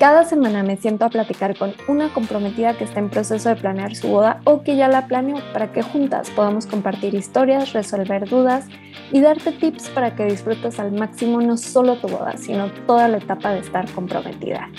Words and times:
Cada 0.00 0.24
semana 0.24 0.62
me 0.62 0.78
siento 0.78 1.04
a 1.04 1.10
platicar 1.10 1.58
con 1.58 1.74
una 1.86 2.10
comprometida 2.14 2.74
que 2.74 2.84
está 2.84 3.00
en 3.00 3.10
proceso 3.10 3.50
de 3.50 3.56
planear 3.56 3.94
su 3.94 4.08
boda 4.08 4.40
o 4.44 4.62
que 4.62 4.74
ya 4.74 4.88
la 4.88 5.06
planeó 5.06 5.36
para 5.52 5.74
que 5.74 5.82
juntas 5.82 6.30
podamos 6.30 6.64
compartir 6.64 7.14
historias, 7.14 7.74
resolver 7.74 8.26
dudas 8.26 8.64
y 9.12 9.20
darte 9.20 9.52
tips 9.52 9.90
para 9.90 10.16
que 10.16 10.24
disfrutes 10.24 10.80
al 10.80 10.92
máximo 10.92 11.42
no 11.42 11.58
solo 11.58 11.96
tu 11.96 12.08
boda, 12.08 12.38
sino 12.38 12.72
toda 12.86 13.08
la 13.08 13.18
etapa 13.18 13.52
de 13.52 13.58
estar 13.58 13.92
comprometida. 13.92 14.70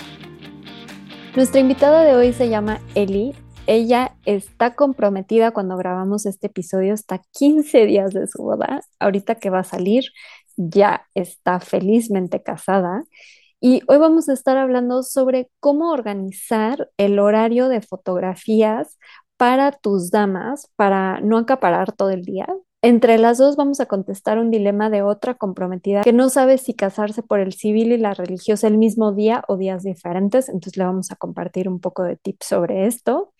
Nuestra 1.36 1.60
invitada 1.60 2.02
de 2.02 2.16
hoy 2.16 2.32
se 2.32 2.48
llama 2.48 2.80
Eli. 2.96 3.32
Ella 3.68 4.16
está 4.24 4.74
comprometida 4.74 5.52
cuando 5.52 5.76
grabamos 5.76 6.26
este 6.26 6.48
episodio, 6.48 6.94
está 6.94 7.22
15 7.30 7.86
días 7.86 8.12
de 8.12 8.26
su 8.26 8.42
boda. 8.42 8.80
Ahorita 8.98 9.36
que 9.36 9.50
va 9.50 9.60
a 9.60 9.64
salir, 9.64 10.02
ya 10.56 11.06
está 11.14 11.60
felizmente 11.60 12.42
casada 12.42 13.04
y 13.64 13.80
hoy 13.86 13.98
vamos 13.98 14.28
a 14.28 14.32
estar 14.32 14.56
hablando 14.56 15.04
sobre 15.04 15.48
cómo 15.60 15.92
organizar 15.92 16.90
el 16.96 17.20
horario 17.20 17.68
de 17.68 17.80
fotografías 17.80 18.98
para 19.36 19.70
tus 19.70 20.10
damas, 20.10 20.68
para 20.74 21.20
no 21.20 21.38
acaparar 21.38 21.92
todo 21.92 22.10
el 22.10 22.22
día. 22.22 22.48
Entre 22.82 23.18
las 23.18 23.38
dos 23.38 23.54
vamos 23.54 23.78
a 23.78 23.86
contestar 23.86 24.40
un 24.40 24.50
dilema 24.50 24.90
de 24.90 25.02
otra 25.02 25.34
comprometida 25.34 26.02
que 26.02 26.12
no 26.12 26.28
sabe 26.28 26.58
si 26.58 26.74
casarse 26.74 27.22
por 27.22 27.38
el 27.38 27.52
civil 27.52 27.92
y 27.92 27.98
la 27.98 28.14
religiosa 28.14 28.66
el 28.66 28.78
mismo 28.78 29.12
día 29.12 29.44
o 29.46 29.56
días 29.56 29.84
diferentes, 29.84 30.48
entonces 30.48 30.76
le 30.76 30.82
vamos 30.82 31.12
a 31.12 31.16
compartir 31.16 31.68
un 31.68 31.78
poco 31.78 32.02
de 32.02 32.16
tips 32.16 32.46
sobre 32.46 32.86
esto. 32.86 33.32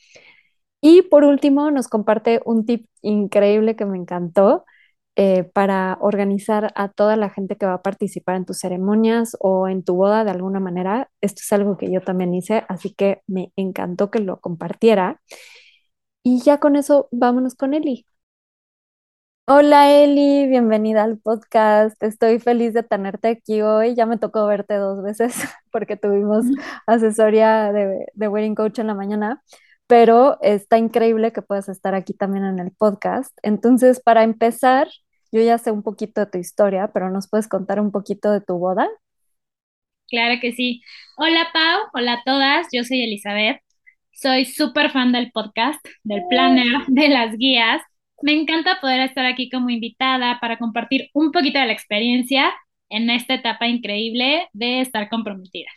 Y 0.80 1.02
por 1.02 1.24
último, 1.24 1.68
nos 1.72 1.88
comparte 1.88 2.40
un 2.44 2.64
tip 2.64 2.86
increíble 3.00 3.74
que 3.74 3.86
me 3.86 3.98
encantó, 3.98 4.64
eh, 5.16 5.44
para 5.44 5.98
organizar 6.00 6.72
a 6.74 6.88
toda 6.88 7.16
la 7.16 7.30
gente 7.30 7.56
que 7.56 7.66
va 7.66 7.74
a 7.74 7.82
participar 7.82 8.36
en 8.36 8.46
tus 8.46 8.58
ceremonias 8.58 9.36
o 9.40 9.68
en 9.68 9.84
tu 9.84 9.94
boda 9.94 10.24
de 10.24 10.30
alguna 10.30 10.60
manera. 10.60 11.10
Esto 11.20 11.40
es 11.42 11.52
algo 11.52 11.76
que 11.76 11.90
yo 11.92 12.00
también 12.00 12.34
hice, 12.34 12.64
así 12.68 12.94
que 12.94 13.22
me 13.26 13.52
encantó 13.56 14.10
que 14.10 14.20
lo 14.20 14.40
compartiera. 14.40 15.20
Y 16.24 16.40
ya 16.42 16.58
con 16.58 16.76
eso, 16.76 17.08
vámonos 17.12 17.54
con 17.54 17.74
Eli. 17.74 18.06
Hola 19.46 19.90
Eli, 19.92 20.46
bienvenida 20.48 21.02
al 21.02 21.18
podcast. 21.18 22.00
Estoy 22.02 22.38
feliz 22.38 22.72
de 22.74 22.82
tenerte 22.82 23.28
aquí 23.28 23.60
hoy. 23.60 23.94
Ya 23.94 24.06
me 24.06 24.16
tocó 24.18 24.46
verte 24.46 24.74
dos 24.76 25.02
veces 25.02 25.34
porque 25.72 25.96
tuvimos 25.96 26.44
asesoría 26.86 27.72
de, 27.72 28.06
de 28.14 28.28
Wedding 28.28 28.54
Coach 28.54 28.78
en 28.78 28.86
la 28.86 28.94
mañana, 28.94 29.42
pero 29.86 30.38
está 30.42 30.78
increíble 30.78 31.32
que 31.32 31.42
puedas 31.42 31.68
estar 31.68 31.94
aquí 31.94 32.14
también 32.14 32.44
en 32.44 32.58
el 32.58 32.72
podcast. 32.72 33.36
Entonces, 33.42 34.00
para 34.00 34.24
empezar, 34.24 34.88
yo 35.32 35.42
ya 35.42 35.58
sé 35.58 35.70
un 35.70 35.82
poquito 35.82 36.20
de 36.20 36.26
tu 36.26 36.38
historia, 36.38 36.90
pero 36.92 37.10
¿nos 37.10 37.28
puedes 37.28 37.48
contar 37.48 37.80
un 37.80 37.90
poquito 37.90 38.30
de 38.32 38.40
tu 38.40 38.58
boda? 38.58 38.88
Claro 40.08 40.40
que 40.40 40.52
sí. 40.52 40.82
Hola 41.16 41.48
Pau, 41.52 41.80
hola 41.94 42.14
a 42.14 42.22
todas, 42.24 42.68
yo 42.72 42.84
soy 42.84 43.02
Elizabeth. 43.02 43.60
Soy 44.12 44.44
súper 44.44 44.90
fan 44.90 45.10
del 45.10 45.32
podcast, 45.32 45.80
del 46.04 46.22
planner, 46.28 46.84
de 46.88 47.08
las 47.08 47.36
guías. 47.36 47.82
Me 48.22 48.32
encanta 48.32 48.78
poder 48.80 49.00
estar 49.00 49.24
aquí 49.24 49.50
como 49.50 49.70
invitada 49.70 50.38
para 50.40 50.58
compartir 50.58 51.08
un 51.14 51.32
poquito 51.32 51.58
de 51.58 51.66
la 51.66 51.72
experiencia 51.72 52.52
en 52.90 53.10
esta 53.10 53.34
etapa 53.34 53.66
increíble 53.68 54.48
de 54.52 54.80
estar 54.82 55.08
comprometida. 55.08 55.70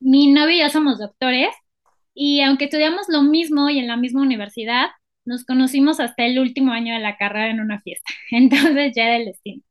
Mi 0.00 0.32
novio 0.32 0.56
y 0.56 0.60
yo 0.60 0.68
somos 0.70 0.98
doctores 0.98 1.50
y 2.20 2.40
aunque 2.40 2.64
estudiamos 2.64 3.06
lo 3.08 3.22
mismo 3.22 3.70
y 3.70 3.78
en 3.78 3.86
la 3.86 3.96
misma 3.96 4.22
universidad, 4.22 4.88
nos 5.24 5.44
conocimos 5.44 6.00
hasta 6.00 6.26
el 6.26 6.40
último 6.40 6.72
año 6.72 6.92
de 6.94 7.00
la 7.00 7.16
carrera 7.16 7.50
en 7.50 7.60
una 7.60 7.80
fiesta, 7.80 8.12
entonces 8.32 8.92
ya 8.96 9.04
era 9.06 9.16
el 9.18 9.26
destino. 9.26 9.62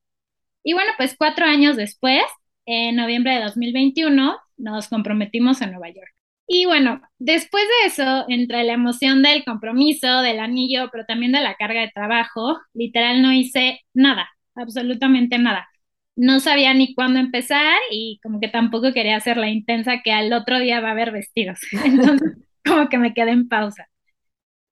Y 0.63 0.74
bueno, 0.74 0.91
pues 0.97 1.16
cuatro 1.18 1.46
años 1.46 1.75
después, 1.78 2.24
en 2.66 2.96
noviembre 2.96 3.34
de 3.36 3.44
2021, 3.44 4.38
nos 4.57 4.88
comprometimos 4.90 5.62
en 5.62 5.72
Nueva 5.72 5.90
York. 5.90 6.09
Y 6.47 6.66
bueno, 6.66 7.02
después 7.19 7.63
de 7.81 7.88
eso, 7.88 8.25
entre 8.30 8.63
la 8.63 8.74
emoción 8.74 9.24
del 9.24 9.44
compromiso, 9.44 10.22
del 10.22 10.40
anillo, 10.40 10.90
pero 10.91 11.06
también 11.06 11.34
de 11.34 11.41
la 11.41 11.56
carga 11.56 11.81
de 11.81 11.91
trabajo, 11.94 12.59
literal 12.74 13.22
no 13.22 13.34
hice 13.34 13.81
nada, 13.94 14.30
absolutamente 14.56 15.38
nada. 15.38 15.68
No 16.17 16.41
sabía 16.41 16.73
ni 16.75 16.94
cuándo 16.95 17.19
empezar 17.19 17.79
y 17.91 18.19
como 18.23 18.41
que 18.41 18.50
tampoco 18.50 18.94
quería 18.94 19.17
hacer 19.17 19.38
la 19.38 19.50
intensa 19.50 20.01
que 20.03 20.11
al 20.11 20.33
otro 20.33 20.59
día 20.59 20.81
va 20.81 20.89
a 20.89 20.91
haber 20.94 21.11
vestidos. 21.13 21.59
Entonces, 21.85 22.38
como 22.66 22.89
que 22.89 23.00
me 23.00 23.13
quedé 23.16 23.31
en 23.31 23.47
pausa. 23.50 23.88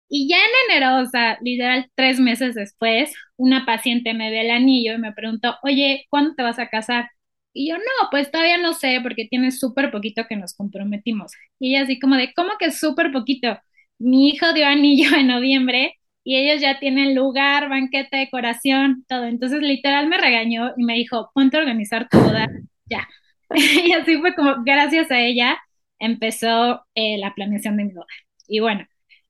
Y 0.09 0.29
ya 0.29 0.37
en 0.37 0.77
enero, 0.77 0.99
o 1.01 1.05
sea, 1.07 1.37
literal 1.41 1.89
tres 1.95 2.19
meses 2.19 2.55
después, 2.55 3.13
una 3.37 3.65
paciente 3.65 4.13
me 4.13 4.29
ve 4.31 4.41
el 4.41 4.51
anillo 4.51 4.93
y 4.93 4.97
me 4.99 5.13
preguntó, 5.13 5.57
oye, 5.63 6.05
¿cuándo 6.09 6.35
te 6.35 6.43
vas 6.43 6.59
a 6.59 6.69
casar? 6.69 7.09
Y 7.53 7.69
yo, 7.69 7.77
no, 7.77 7.83
pues 8.11 8.31
todavía 8.31 8.57
no 8.57 8.73
sé, 8.73 8.99
porque 9.01 9.27
tiene 9.29 9.51
súper 9.51 9.91
poquito 9.91 10.25
que 10.29 10.35
nos 10.35 10.53
comprometimos. 10.55 11.31
Y 11.59 11.75
ella 11.75 11.83
así 11.85 11.99
como 11.99 12.15
de, 12.17 12.33
¿cómo 12.35 12.51
que 12.59 12.71
súper 12.71 13.11
poquito? 13.11 13.59
Mi 13.97 14.29
hijo 14.29 14.53
dio 14.53 14.67
anillo 14.67 15.15
en 15.17 15.27
noviembre 15.27 15.95
y 16.25 16.37
ellos 16.37 16.61
ya 16.61 16.79
tienen 16.79 17.15
lugar, 17.15 17.69
banquete, 17.69 18.17
decoración, 18.17 19.05
todo. 19.07 19.25
Entonces 19.25 19.61
literal 19.61 20.07
me 20.07 20.17
regañó 20.17 20.73
y 20.75 20.83
me 20.83 20.95
dijo, 20.95 21.31
ponte 21.35 21.57
a 21.57 21.61
organizar 21.61 22.09
tu 22.09 22.19
boda 22.19 22.47
ya. 22.89 23.07
y 23.55 23.93
así 23.93 24.17
fue 24.19 24.35
como, 24.35 24.63
gracias 24.65 25.11
a 25.11 25.19
ella, 25.21 25.57
empezó 25.99 26.85
eh, 26.95 27.17
la 27.19 27.33
planeación 27.35 27.77
de 27.77 27.85
mi 27.85 27.93
boda. 27.93 28.07
Y 28.47 28.59
bueno, 28.59 28.85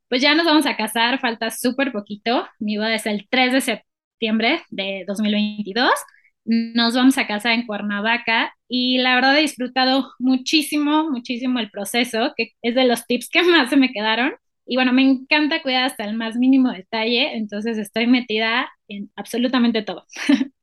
pues 0.09 0.21
ya 0.21 0.35
nos 0.35 0.45
vamos 0.45 0.65
a 0.65 0.77
casar, 0.77 1.19
falta 1.19 1.51
súper 1.51 1.91
poquito. 1.91 2.47
Mi 2.59 2.77
boda 2.77 2.95
es 2.95 3.05
el 3.05 3.27
3 3.29 3.53
de 3.53 3.61
septiembre 3.61 4.63
de 4.69 5.03
2022. 5.07 5.91
Nos 6.45 6.95
vamos 6.95 7.17
a 7.17 7.27
casar 7.27 7.53
en 7.53 7.65
Cuernavaca 7.65 8.53
y 8.69 8.99
la 8.99 9.15
verdad 9.15 9.37
he 9.37 9.41
disfrutado 9.41 10.13
muchísimo, 10.19 11.09
muchísimo 11.11 11.59
el 11.59 11.71
proceso, 11.71 12.33
que 12.37 12.51
es 12.61 12.75
de 12.75 12.85
los 12.85 13.05
tips 13.07 13.29
que 13.29 13.43
más 13.43 13.69
se 13.69 13.77
me 13.77 13.91
quedaron. 13.91 14.33
Y 14.65 14.75
bueno, 14.77 14.93
me 14.93 15.03
encanta 15.03 15.61
cuidar 15.61 15.85
hasta 15.85 16.05
el 16.05 16.15
más 16.15 16.35
mínimo 16.35 16.71
detalle, 16.71 17.35
entonces 17.35 17.77
estoy 17.77 18.07
metida 18.07 18.67
en 18.87 19.11
absolutamente 19.15 19.83
todo. 19.83 20.05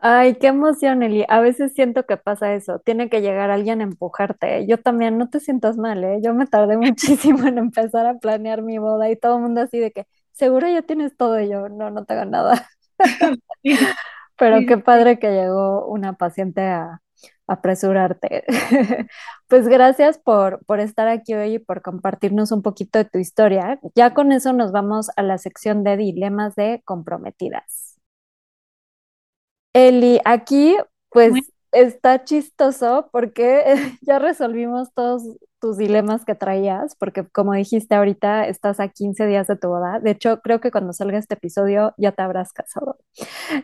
Ay, 0.00 0.36
qué 0.36 0.48
emoción, 0.48 1.02
Eli. 1.02 1.24
A 1.28 1.40
veces 1.40 1.72
siento 1.74 2.06
que 2.06 2.16
pasa 2.16 2.54
eso. 2.54 2.78
Tiene 2.80 3.08
que 3.10 3.20
llegar 3.20 3.50
alguien 3.50 3.80
a 3.80 3.84
empujarte. 3.84 4.64
Yo 4.68 4.78
también, 4.78 5.18
no 5.18 5.28
te 5.28 5.40
sientas 5.40 5.76
mal, 5.76 6.04
¿eh? 6.04 6.20
Yo 6.22 6.34
me 6.34 6.46
tardé 6.46 6.76
muchísimo 6.78 7.46
en 7.48 7.58
empezar 7.58 8.06
a 8.06 8.18
planear 8.18 8.62
mi 8.62 8.78
boda 8.78 9.10
y 9.10 9.16
todo 9.16 9.36
el 9.36 9.42
mundo 9.42 9.62
así 9.62 9.78
de 9.78 9.90
que, 9.90 10.06
seguro 10.32 10.68
ya 10.68 10.82
tienes 10.82 11.16
todo 11.16 11.40
y 11.40 11.48
yo, 11.48 11.68
no, 11.68 11.90
no 11.90 12.04
tengo 12.04 12.24
nada. 12.26 12.68
Pero 14.38 14.60
qué 14.68 14.78
padre 14.78 15.18
que 15.18 15.30
llegó 15.30 15.86
una 15.86 16.12
paciente 16.12 16.62
a, 16.62 17.02
apresurarte. 17.48 18.44
Pues 19.48 19.66
gracias 19.66 20.18
por, 20.18 20.62
por 20.66 20.78
estar 20.78 21.08
aquí 21.08 21.32
hoy 21.32 21.54
y 21.54 21.58
por 21.58 21.80
compartirnos 21.80 22.52
un 22.52 22.60
poquito 22.60 22.98
de 22.98 23.06
tu 23.06 23.18
historia. 23.18 23.80
Ya 23.94 24.12
con 24.12 24.30
eso 24.30 24.52
nos 24.52 24.72
vamos 24.72 25.08
a 25.16 25.22
la 25.22 25.38
sección 25.38 25.84
de 25.84 25.96
dilemas 25.96 26.54
de 26.54 26.82
comprometidas. 26.84 27.98
Eli, 29.72 30.20
aquí 30.26 30.76
pues 31.08 31.32
está 31.72 32.24
chistoso 32.24 33.08
porque 33.12 33.64
ya 34.02 34.18
resolvimos 34.18 34.92
todos 34.92 35.22
tus 35.60 35.76
dilemas 35.76 36.24
que 36.24 36.34
traías, 36.34 36.94
porque 36.96 37.26
como 37.26 37.52
dijiste 37.52 37.94
ahorita, 37.94 38.46
estás 38.46 38.80
a 38.80 38.88
15 38.88 39.26
días 39.26 39.46
de 39.48 39.56
tu 39.56 39.68
boda. 39.68 39.98
De 40.00 40.12
hecho, 40.12 40.40
creo 40.40 40.60
que 40.60 40.70
cuando 40.70 40.92
salga 40.92 41.18
este 41.18 41.34
episodio 41.34 41.94
ya 41.96 42.12
te 42.12 42.22
habrás 42.22 42.52
casado. 42.52 42.98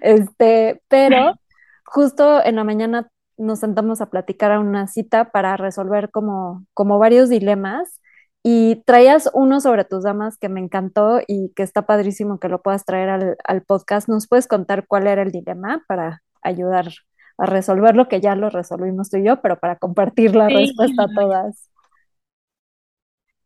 Este, 0.00 0.82
pero 0.88 1.34
justo 1.84 2.44
en 2.44 2.56
la 2.56 2.64
mañana 2.64 3.08
nos 3.36 3.60
sentamos 3.60 4.00
a 4.00 4.10
platicar 4.10 4.52
a 4.52 4.60
una 4.60 4.86
cita 4.86 5.30
para 5.30 5.56
resolver 5.56 6.10
como, 6.10 6.66
como 6.74 6.98
varios 6.98 7.28
dilemas 7.28 8.00
y 8.42 8.82
traías 8.84 9.30
uno 9.32 9.60
sobre 9.60 9.84
tus 9.84 10.04
damas 10.04 10.36
que 10.36 10.50
me 10.50 10.60
encantó 10.60 11.20
y 11.26 11.50
que 11.56 11.62
está 11.62 11.86
padrísimo 11.86 12.38
que 12.38 12.48
lo 12.48 12.60
puedas 12.60 12.84
traer 12.84 13.36
al, 13.42 13.62
podcast. 13.62 14.08
¿Nos 14.08 14.28
puedes 14.28 14.46
contar 14.46 14.86
cuál 14.86 15.06
era 15.06 15.22
el 15.22 15.32
dilema 15.32 15.82
para 15.88 16.22
ayudar 16.42 16.88
a 17.38 17.46
resolver 17.46 17.96
lo 17.96 18.06
que 18.06 18.20
ya 18.20 18.36
lo 18.36 18.50
resolvimos 18.50 19.08
tú 19.08 19.16
y 19.16 19.24
yo, 19.24 19.40
pero 19.40 19.58
para 19.58 19.76
compartir 19.76 20.36
la 20.36 20.48
respuesta 20.48 21.04
a 21.04 21.14
todas? 21.14 21.70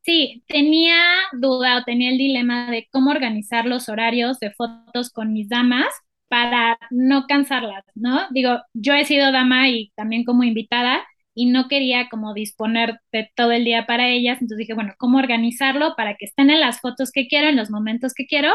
Sí, 0.02 0.43
tenía 0.49 0.96
duda 1.32 1.79
o 1.79 1.85
tenía 1.85 2.11
el 2.11 2.19
dilema 2.19 2.70
de 2.70 2.88
cómo 2.90 3.11
organizar 3.11 3.67
los 3.67 3.88
horarios 3.88 4.40
de 4.40 4.50
fotos 4.50 5.11
con 5.11 5.32
mis 5.32 5.49
damas 5.49 5.87
para 6.28 6.78
no 6.90 7.26
cansarlas, 7.28 7.84
¿no? 7.94 8.20
Digo, 8.30 8.60
yo 8.75 8.94
he 8.94 9.04
sido 9.04 9.32
dama 9.32 9.69
y 9.69 9.92
también 9.96 10.25
como 10.25 10.44
invitada, 10.44 11.04
y 11.34 11.46
no 11.46 11.69
quería 11.69 12.08
como 12.10 12.34
disponer 12.34 13.00
de 13.12 13.30
todo 13.36 13.52
el 13.52 13.64
día 13.64 13.86
para 13.86 14.08
ellas, 14.08 14.34
entonces 14.42 14.58
dije, 14.58 14.75
bueno, 14.75 14.94
¿cómo 14.98 15.19
organizarlo 15.19 15.94
para 15.96 16.16
que 16.16 16.25
estén 16.26 16.50
en 16.50 16.60
las 16.60 16.80
fotos 16.80 17.12
que 17.12 17.28
quiero, 17.28 17.48
en 17.48 17.56
los 17.56 17.70
momentos 17.70 18.12
que 18.14 18.26
quiero, 18.26 18.52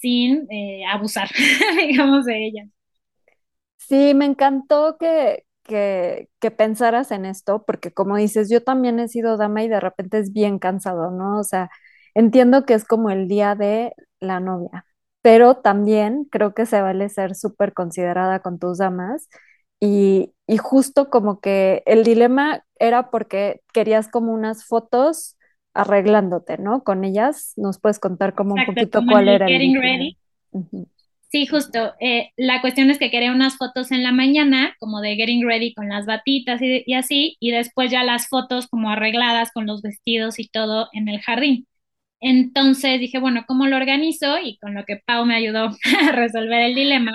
sin 0.00 0.46
eh, 0.52 0.84
abusar, 0.90 1.30
digamos, 1.88 2.24
de 2.26 2.46
ellas? 2.46 2.68
Sí, 3.78 4.14
me 4.14 4.24
encantó 4.24 4.96
que, 4.98 5.44
que, 5.62 6.28
que 6.40 6.50
pensaras 6.50 7.10
en 7.10 7.26
esto, 7.26 7.64
porque 7.66 7.92
como 7.92 8.16
dices, 8.16 8.48
yo 8.50 8.62
también 8.64 8.98
he 8.98 9.08
sido 9.08 9.36
dama 9.36 9.62
y 9.62 9.68
de 9.68 9.80
repente 9.80 10.18
es 10.18 10.32
bien 10.32 10.58
cansado, 10.58 11.10
¿no? 11.10 11.38
O 11.40 11.44
sea, 11.44 11.70
entiendo 12.14 12.64
que 12.64 12.74
es 12.74 12.84
como 12.86 13.10
el 13.10 13.28
día 13.28 13.54
de 13.54 13.92
la 14.20 14.40
novia, 14.40 14.86
pero 15.24 15.56
también 15.58 16.26
creo 16.32 16.54
que 16.54 16.66
se 16.66 16.82
vale 16.82 17.10
ser 17.10 17.36
súper 17.36 17.74
considerada 17.74 18.40
con 18.42 18.60
tus 18.60 18.78
damas 18.78 19.28
y, 19.80 20.34
y 20.48 20.58
justo 20.58 21.10
como 21.10 21.40
que 21.40 21.82
el 21.86 22.04
dilema 22.04 22.64
era 22.78 23.10
porque 23.10 23.62
querías 23.74 24.08
como 24.08 24.34
unas 24.34 24.66
fotos 24.66 25.36
arreglándote, 25.74 26.58
¿no? 26.58 26.84
Con 26.84 27.04
ellas, 27.04 27.54
¿nos 27.58 27.80
puedes 27.80 28.00
contar 28.00 28.34
como 28.36 28.54
un 28.56 28.64
poquito 28.64 29.04
como 29.04 29.06
cuál 29.06 29.28
el 29.28 29.28
era 29.30 29.48
el 29.48 29.60
getting 29.60 29.74
dilema? 29.80 29.80
ready. 29.80 30.18
Sí, 31.30 31.46
justo. 31.46 31.94
eh, 32.00 32.30
la 32.36 32.60
cuestión 32.62 32.90
es 32.90 32.98
que 32.98 33.10
quería 33.10 33.32
unas 33.32 33.56
fotos 33.56 33.90
en 33.90 34.02
la 34.04 34.12
mañana, 34.12 34.74
como 34.78 35.00
de 35.00 35.16
getting 35.16 35.44
ready 35.46 35.74
con 35.74 35.88
las 35.88 36.06
batitas 36.06 36.62
y, 36.62 36.84
y 36.86 36.94
así, 36.94 37.36
y 37.40 37.50
después 37.50 37.90
ya 37.90 38.04
las 38.04 38.28
fotos 38.28 38.68
como 38.68 38.90
arregladas 38.90 39.50
con 39.52 39.66
los 39.66 39.82
vestidos 39.82 40.38
y 40.38 40.48
todo 40.48 40.88
en 40.92 41.08
el 41.08 41.20
jardín. 41.20 41.66
Entonces 42.26 43.00
dije, 43.00 43.18
bueno, 43.18 43.44
¿cómo 43.46 43.66
lo 43.66 43.76
organizo? 43.76 44.38
Y 44.42 44.56
con 44.58 44.74
lo 44.74 44.84
que 44.84 44.96
Pau 45.06 45.26
me 45.26 45.36
ayudó 45.36 45.70
a 46.08 46.12
resolver 46.12 46.62
el 46.62 46.74
dilema, 46.74 47.12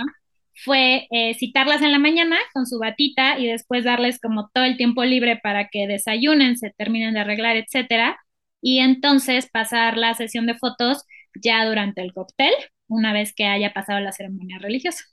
fue 0.64 1.08
eh, 1.12 1.34
citarlas 1.36 1.82
en 1.82 1.92
la 1.92 2.00
mañana 2.00 2.38
con 2.54 2.68
su 2.68 2.80
batita 2.80 3.40
y 3.40 3.48
después 3.48 3.84
darles 3.86 4.20
como 4.22 4.50
todo 4.54 4.66
el 4.66 4.78
tiempo 4.78 5.04
libre 5.06 5.38
para 5.42 5.70
que 5.70 5.88
desayunen, 5.88 6.58
se 6.58 6.72
terminen 6.78 7.16
de 7.16 7.22
arreglar, 7.22 7.58
etcétera. 7.58 8.20
Y 8.62 8.80
entonces 8.80 9.50
pasar 9.52 9.98
la 9.98 10.14
sesión 10.14 10.46
de 10.46 10.56
fotos 10.56 11.06
ya 11.42 11.66
durante 11.66 12.02
el 12.02 12.14
cóctel, 12.14 12.54
una 12.88 13.12
vez 13.14 13.34
que 13.34 13.46
haya 13.46 13.74
pasado 13.74 14.00
la 14.02 14.12
ceremonia 14.12 14.60
religiosa. 14.60 15.06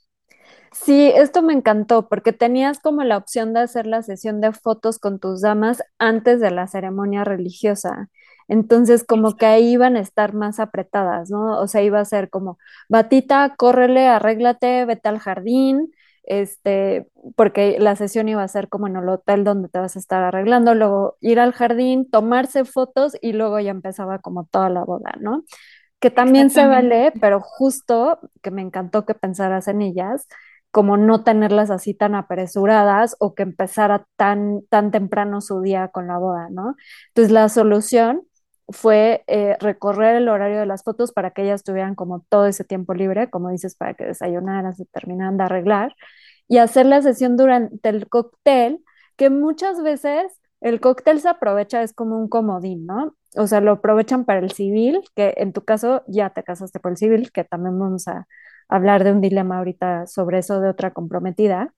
Sí, 0.71 1.11
esto 1.15 1.41
me 1.41 1.53
encantó 1.53 2.07
porque 2.07 2.33
tenías 2.33 2.79
como 2.79 3.03
la 3.03 3.17
opción 3.17 3.53
de 3.53 3.61
hacer 3.61 3.87
la 3.87 4.03
sesión 4.03 4.41
de 4.41 4.51
fotos 4.53 4.99
con 4.99 5.19
tus 5.19 5.41
damas 5.41 5.81
antes 5.97 6.39
de 6.39 6.51
la 6.51 6.67
ceremonia 6.67 7.23
religiosa. 7.23 8.09
Entonces, 8.47 9.03
como 9.03 9.35
que 9.35 9.45
ahí 9.45 9.73
iban 9.73 9.97
a 9.97 9.99
estar 9.99 10.33
más 10.33 10.59
apretadas, 10.59 11.29
¿no? 11.29 11.59
O 11.59 11.67
sea, 11.67 11.81
iba 11.83 11.99
a 11.99 12.05
ser 12.05 12.29
como, 12.29 12.57
Batita, 12.89 13.55
córrele, 13.57 14.07
arréglate, 14.07 14.85
vete 14.85 15.09
al 15.09 15.19
jardín, 15.19 15.91
este, 16.23 17.07
porque 17.35 17.77
la 17.79 17.95
sesión 17.95 18.27
iba 18.29 18.43
a 18.43 18.47
ser 18.47 18.69
como 18.69 18.87
en 18.87 18.97
el 18.97 19.07
hotel 19.09 19.43
donde 19.43 19.69
te 19.69 19.79
vas 19.79 19.95
a 19.95 19.99
estar 19.99 20.23
arreglando, 20.23 20.75
luego 20.75 21.17
ir 21.21 21.39
al 21.39 21.53
jardín, 21.53 22.09
tomarse 22.09 22.65
fotos 22.65 23.17
y 23.21 23.33
luego 23.33 23.59
ya 23.59 23.71
empezaba 23.71 24.19
como 24.19 24.45
toda 24.45 24.69
la 24.69 24.83
boda, 24.83 25.15
¿no? 25.19 25.43
Que 25.99 26.11
también 26.11 26.49
se 26.51 26.67
vale, 26.67 27.11
pero 27.19 27.39
justo 27.41 28.19
que 28.43 28.51
me 28.51 28.61
encantó 28.61 29.05
que 29.05 29.15
pensaras 29.15 29.67
en 29.67 29.81
ellas 29.81 30.27
como 30.69 30.97
no 30.97 31.23
tenerlas 31.23 31.71
así 31.71 31.93
tan 31.93 32.13
apresuradas 32.13 33.15
o 33.19 33.33
que 33.33 33.43
empezara 33.43 34.05
tan, 34.15 34.61
tan 34.69 34.91
temprano 34.91 35.41
su 35.41 35.61
día 35.61 35.87
con 35.87 36.07
la 36.07 36.17
boda, 36.19 36.49
¿no? 36.51 36.75
Entonces 37.07 37.31
la 37.31 37.49
solución 37.49 38.23
fue 38.69 39.23
eh, 39.27 39.55
recorrer 39.59 40.15
el 40.15 40.29
horario 40.29 40.59
de 40.59 40.65
las 40.65 40.83
fotos 40.83 41.11
para 41.13 41.31
que 41.31 41.43
ellas 41.43 41.63
tuvieran 41.63 41.95
como 41.95 42.21
todo 42.29 42.47
ese 42.47 42.63
tiempo 42.63 42.93
libre, 42.93 43.29
como 43.29 43.49
dices, 43.49 43.75
para 43.75 43.93
que 43.93 44.05
desayunaran, 44.05 44.75
se 44.75 44.85
terminaran 44.85 45.37
de 45.37 45.43
arreglar 45.45 45.95
y 46.47 46.57
hacer 46.59 46.85
la 46.85 47.01
sesión 47.01 47.37
durante 47.37 47.89
el 47.89 48.07
cóctel, 48.09 48.83
que 49.17 49.29
muchas 49.29 49.81
veces 49.81 50.39
el 50.61 50.79
cóctel 50.81 51.21
se 51.21 51.29
aprovecha, 51.29 51.83
es 51.83 51.93
como 51.93 52.17
un 52.19 52.29
comodín, 52.29 52.85
¿no? 52.85 53.15
O 53.35 53.47
sea, 53.47 53.61
lo 53.61 53.73
aprovechan 53.73 54.25
para 54.25 54.39
el 54.39 54.51
civil, 54.51 55.01
que 55.15 55.33
en 55.37 55.53
tu 55.53 55.63
caso 55.63 56.03
ya 56.07 56.31
te 56.31 56.43
casaste 56.43 56.79
por 56.79 56.91
el 56.91 56.97
civil, 56.97 57.31
que 57.31 57.43
también 57.43 57.77
vamos 57.79 58.07
a 58.07 58.27
hablar 58.69 59.03
de 59.03 59.11
un 59.11 59.21
dilema 59.21 59.57
ahorita 59.59 60.07
sobre 60.07 60.39
eso 60.39 60.59
de 60.61 60.69
otra 60.69 60.91
comprometida, 60.91 61.73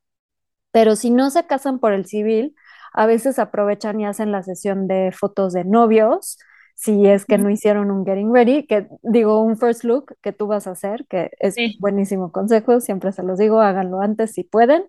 pero 0.71 0.95
si 0.95 1.09
no 1.11 1.29
se 1.29 1.45
casan 1.47 1.79
por 1.79 1.93
el 1.93 2.05
civil, 2.05 2.55
a 2.93 3.05
veces 3.05 3.39
aprovechan 3.39 3.99
y 4.01 4.05
hacen 4.05 4.31
la 4.31 4.43
sesión 4.43 4.87
de 4.87 5.11
fotos 5.11 5.53
de 5.53 5.65
novios, 5.65 6.37
si 6.79 7.07
es 7.07 7.25
que 7.25 7.37
no 7.37 7.49
hicieron 7.49 7.91
un 7.91 8.05
getting 8.05 8.33
ready, 8.33 8.65
que 8.65 8.87
digo 9.03 9.41
un 9.41 9.57
first 9.57 9.83
look 9.83 10.15
que 10.21 10.31
tú 10.33 10.47
vas 10.47 10.67
a 10.67 10.71
hacer, 10.71 11.05
que 11.09 11.31
es 11.39 11.57
Sí, 11.57 11.79
buenísimo 11.79 12.31
consejo, 12.31 12.79
siempre 12.81 13.11
se 13.11 13.23
los 13.23 13.37
digo, 13.37 13.59
háganlo 13.61 14.01
antes 14.01 14.31
si 14.33 14.43
pueden. 14.43 14.85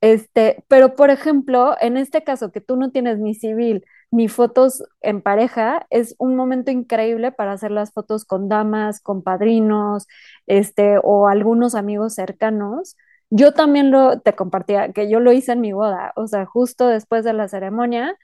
Este, 0.00 0.64
pero 0.68 0.96
por 0.96 1.10
ejemplo, 1.10 1.76
en 1.80 1.96
este 1.96 2.24
caso 2.24 2.52
que 2.52 2.60
tú 2.60 2.76
no 2.76 2.90
tienes 2.92 3.18
ni 3.18 3.34
civil 3.34 3.84
ni 4.10 4.28
fotos 4.28 4.84
en 5.00 5.22
pareja, 5.22 5.86
es 5.90 6.14
un 6.18 6.36
momento 6.36 6.70
increíble 6.70 7.32
para 7.32 7.52
hacer 7.52 7.70
las 7.72 7.92
fotos 7.92 8.24
con 8.26 8.48
damas, 8.48 9.00
con 9.00 9.22
padrinos, 9.22 10.06
este, 10.46 10.98
o 11.02 11.28
algunos 11.28 11.74
amigos 11.74 12.14
cercanos. 12.14 12.96
Yo 13.30 13.52
también 13.54 13.90
lo 13.90 14.20
te 14.20 14.34
compartía 14.34 14.92
que 14.92 15.10
yo 15.10 15.20
lo 15.20 15.32
hice 15.32 15.52
en 15.52 15.60
mi 15.62 15.72
boda, 15.72 16.12
o 16.16 16.26
sea, 16.28 16.44
justo 16.46 16.86
después 16.88 17.24
de 17.24 17.32
la 17.32 17.48
ceremonia 17.48 18.16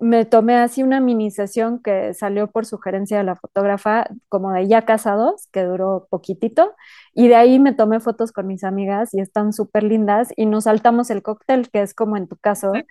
me 0.00 0.24
tomé 0.24 0.56
así 0.56 0.82
una 0.82 1.00
mini 1.00 1.30
sesión 1.30 1.82
que 1.82 2.14
salió 2.14 2.50
por 2.50 2.66
sugerencia 2.66 3.18
de 3.18 3.24
la 3.24 3.36
fotógrafa, 3.36 4.06
como 4.28 4.52
de 4.52 4.66
ya 4.68 4.82
casados, 4.84 5.48
que 5.52 5.64
duró 5.64 6.06
poquitito, 6.10 6.74
y 7.14 7.28
de 7.28 7.36
ahí 7.36 7.58
me 7.58 7.72
tomé 7.74 8.00
fotos 8.00 8.32
con 8.32 8.46
mis 8.46 8.64
amigas 8.64 9.14
y 9.14 9.20
están 9.20 9.52
súper 9.52 9.84
lindas 9.84 10.30
y 10.36 10.46
nos 10.46 10.64
saltamos 10.64 11.10
el 11.10 11.22
cóctel, 11.22 11.70
que 11.70 11.82
es 11.82 11.94
como 11.94 12.16
en 12.16 12.28
tu 12.28 12.36
caso, 12.36 12.84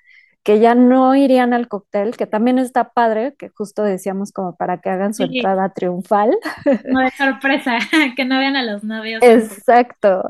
que 0.44 0.60
ya 0.60 0.76
no 0.76 1.16
irían 1.16 1.54
al 1.54 1.68
cóctel, 1.68 2.16
que 2.18 2.26
también 2.28 2.60
está 2.60 2.90
padre, 2.92 3.36
que 3.38 3.50
justo 3.50 3.84
decíamos 3.84 4.32
como 4.32 4.56
para 4.56 4.80
que 4.82 4.90
hagan 4.90 5.14
su 5.14 5.24
sí, 5.24 5.26
entrada 5.26 5.70
triunfal. 5.74 6.38
como 6.82 7.00
de 7.00 7.12
sorpresa, 7.12 7.78
que 8.16 8.26
no 8.26 8.38
vean 8.40 8.56
a 8.56 8.64
los 8.64 8.84
novios. 8.84 9.22
Exacto. 9.22 10.24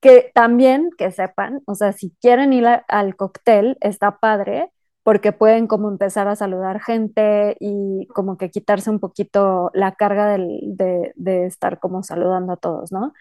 Que 0.00 0.32
también 0.34 0.90
que 0.98 1.12
sepan, 1.12 1.62
o 1.66 1.74
sea, 1.74 1.92
si 1.92 2.12
quieren 2.22 2.52
ir 2.52 2.66
a- 2.66 2.84
al 2.88 3.16
cóctel, 3.16 3.76
está 3.80 4.18
padre, 4.18 4.70
porque 5.04 5.32
pueden 5.32 5.68
como 5.68 5.90
empezar 5.90 6.28
a 6.28 6.36
saludar 6.36 6.82
gente 6.82 7.56
y 7.60 8.08
como 8.14 8.38
que 8.38 8.50
quitarse 8.50 8.90
un 8.90 9.00
poquito 9.00 9.70
la 9.74 9.94
carga 9.94 10.28
del- 10.30 10.60
de, 10.64 11.12
de 11.16 11.46
estar 11.46 11.80
como 11.80 12.04
saludando 12.04 12.54
a 12.54 12.58
todos, 12.58 12.92
¿no? 12.92 13.14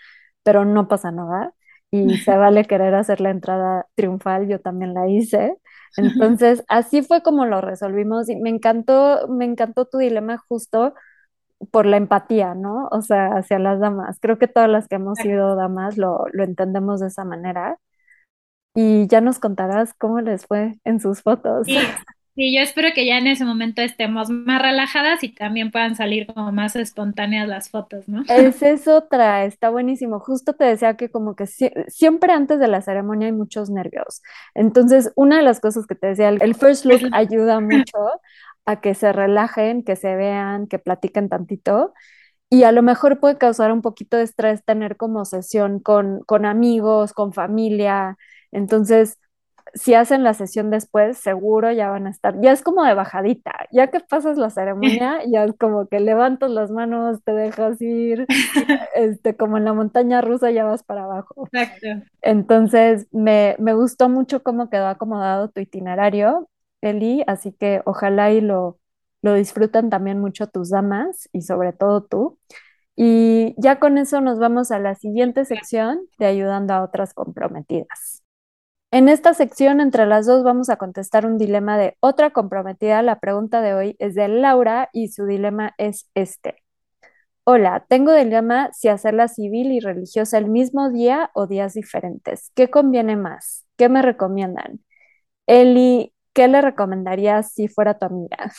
Pero 0.44 0.66
no 0.66 0.88
pasa 0.90 1.12
nada 1.12 1.54
y 1.92 2.18
se 2.20 2.36
vale 2.38 2.66
querer 2.66 2.96
hacer 2.96 3.22
la 3.22 3.32
entrada 3.32 3.88
triunfal, 3.96 4.48
yo 4.50 4.60
también 4.62 4.94
la 4.96 5.10
hice. 5.10 5.58
Entonces, 5.98 6.64
así 6.70 7.04
fue 7.04 7.24
como 7.24 7.46
lo 7.48 7.62
resolvimos 7.62 8.30
y 8.30 8.36
me 8.38 8.50
encantó, 8.52 9.28
me 9.30 9.46
encantó 9.46 9.86
tu 9.88 10.00
dilema 10.00 10.38
justo 10.50 10.94
por 11.72 11.86
la 11.86 11.98
empatía, 11.98 12.56
¿no? 12.56 12.88
O 12.92 13.02
sea, 13.02 13.28
hacia 13.38 13.60
las 13.60 13.80
damas. 13.80 14.20
Creo 14.22 14.38
que 14.40 14.48
todas 14.48 14.70
las 14.70 14.88
que 14.88 14.96
hemos 14.96 15.20
sido 15.22 15.56
damas 15.56 15.98
lo, 15.98 16.26
lo 16.34 16.44
entendemos 16.44 17.00
de 17.02 17.08
esa 17.08 17.24
manera. 17.26 17.80
Y 18.76 19.08
ya 19.08 19.22
nos 19.22 19.40
contarás 19.40 19.94
cómo 19.96 20.22
les 20.22 20.46
fue 20.48 20.80
en 20.86 21.00
sus 21.00 21.22
fotos. 21.22 21.68
Sí, 21.68 21.98
sí, 22.36 22.56
yo 22.56 22.62
espero 22.62 22.90
que 22.94 23.06
ya 23.06 23.18
en 23.18 23.28
ese 23.28 23.46
momento 23.46 23.82
estemos 23.82 24.30
más 24.30 24.62
relajadas 24.62 25.24
y 25.24 25.30
también 25.34 25.72
puedan 25.72 25.96
salir 25.96 26.28
como 26.28 26.52
más 26.52 26.76
espontáneas 26.76 27.48
las 27.48 27.70
fotos, 27.70 28.08
¿no? 28.08 28.24
Esa 28.28 28.70
es 28.70 28.88
otra, 28.88 29.44
está 29.46 29.70
buenísimo. 29.70 30.20
Justo 30.20 30.54
te 30.54 30.64
decía 30.66 30.96
que 30.96 31.10
como 31.12 31.36
que 31.36 31.44
sie- 31.46 31.74
siempre 31.90 32.32
antes 32.34 32.58
de 32.60 32.68
la 32.70 32.82
ceremonia 32.82 33.28
hay 33.28 33.34
muchos 33.34 33.70
nervios. 33.70 34.22
Entonces, 34.56 35.12
una 35.16 35.38
de 35.38 35.44
las 35.44 35.60
cosas 35.60 35.86
que 35.88 35.96
te 35.96 36.08
decía, 36.08 36.30
el 36.30 36.56
first 36.56 36.86
look 36.86 37.08
ayuda 37.12 37.60
mucho 37.60 37.98
a 38.66 38.80
que 38.82 38.96
se 38.96 39.12
relajen, 39.12 39.84
que 39.84 39.96
se 39.98 40.16
vean, 40.16 40.68
que 40.68 40.80
platiquen 40.80 41.28
tantito. 41.30 41.94
Y 42.50 42.64
a 42.64 42.72
lo 42.74 42.84
mejor 42.84 43.20
puede 43.20 43.38
causar 43.38 43.72
un 43.74 43.82
poquito 43.82 44.18
de 44.18 44.24
estrés 44.24 44.64
tener 44.66 44.98
como 44.98 45.26
sesión 45.26 45.80
con, 45.80 46.22
con 46.26 46.46
amigos, 46.46 47.14
con 47.14 47.34
familia. 47.34 48.18
Entonces, 48.54 49.20
si 49.74 49.96
hacen 49.96 50.24
la 50.24 50.34
sesión 50.36 50.70
después, 50.70 51.18
seguro 51.18 51.72
ya 51.72 51.90
van 51.90 52.08
a 52.08 52.12
estar, 52.12 52.40
ya 52.42 52.52
es 52.52 52.62
como 52.62 52.84
de 52.84 52.94
bajadita, 52.94 53.54
ya 53.72 53.90
que 53.90 54.00
pasas 54.02 54.38
la 54.38 54.50
ceremonia, 54.50 55.22
ya 55.32 55.46
es 55.46 55.54
como 55.58 55.88
que 55.88 56.00
levantas 56.00 56.52
las 56.52 56.72
manos, 56.72 57.24
te 57.24 57.34
dejas 57.34 57.82
ir, 57.82 58.28
este, 58.96 59.36
como 59.36 59.58
en 59.58 59.66
la 59.66 59.74
montaña 59.74 60.22
rusa 60.22 60.52
ya 60.52 60.66
vas 60.66 60.84
para 60.84 61.06
abajo. 61.06 61.50
Exacto. 61.52 61.88
Entonces, 62.22 63.08
me, 63.12 63.56
me 63.60 63.74
gustó 63.74 64.10
mucho 64.10 64.44
cómo 64.44 64.70
quedó 64.70 64.88
acomodado 64.88 65.50
tu 65.50 65.62
itinerario, 65.62 66.50
Eli, 66.82 67.24
así 67.28 67.54
que 67.54 67.82
ojalá 67.86 68.32
y 68.32 68.42
lo, 68.42 68.80
lo 69.22 69.34
disfrutan 69.34 69.90
también 69.90 70.20
mucho 70.20 70.48
tus 70.48 70.70
damas 70.70 71.30
y 71.32 71.42
sobre 71.42 71.74
todo 71.74 72.04
tú. 72.04 72.40
Y 72.96 73.56
ya 73.58 73.80
con 73.80 73.98
eso 73.98 74.22
nos 74.22 74.38
vamos 74.40 74.72
a 74.72 74.80
la 74.80 74.96
siguiente 74.96 75.46
sección 75.46 76.02
de 76.20 76.28
ayudando 76.28 76.74
a 76.74 76.84
otras 76.84 77.14
comprometidas. 77.14 78.13
En 78.94 79.10
esta 79.10 79.34
sección, 79.34 79.82
entre 79.82 80.06
las 80.06 80.28
dos, 80.28 80.44
vamos 80.44 80.70
a 80.70 80.76
contestar 80.78 81.26
un 81.26 81.40
dilema 81.40 81.80
de 81.80 81.98
otra 82.00 82.30
comprometida. 82.30 83.02
La 83.02 83.20
pregunta 83.20 83.60
de 83.64 83.74
hoy 83.74 83.96
es 83.98 84.14
de 84.14 84.28
Laura 84.28 84.90
y 84.94 85.08
su 85.08 85.26
dilema 85.26 85.74
es 85.80 86.12
este. 86.14 86.58
Hola, 87.44 87.88
tengo 87.90 88.14
dilema 88.14 88.72
si 88.72 88.90
hacerla 88.90 89.30
civil 89.30 89.72
y 89.72 89.80
religiosa 89.80 90.38
el 90.38 90.48
mismo 90.48 90.92
día 90.92 91.32
o 91.34 91.48
días 91.48 91.74
diferentes. 91.74 92.52
¿Qué 92.54 92.70
conviene 92.70 93.16
más? 93.16 93.66
¿Qué 93.78 93.90
me 93.90 94.04
recomiendan? 94.04 94.82
Eli, 95.48 96.14
¿qué 96.34 96.48
le 96.48 96.62
recomendarías 96.62 97.52
si 97.52 97.68
fuera 97.70 97.98
tu 97.98 98.06
amiga? 98.06 98.54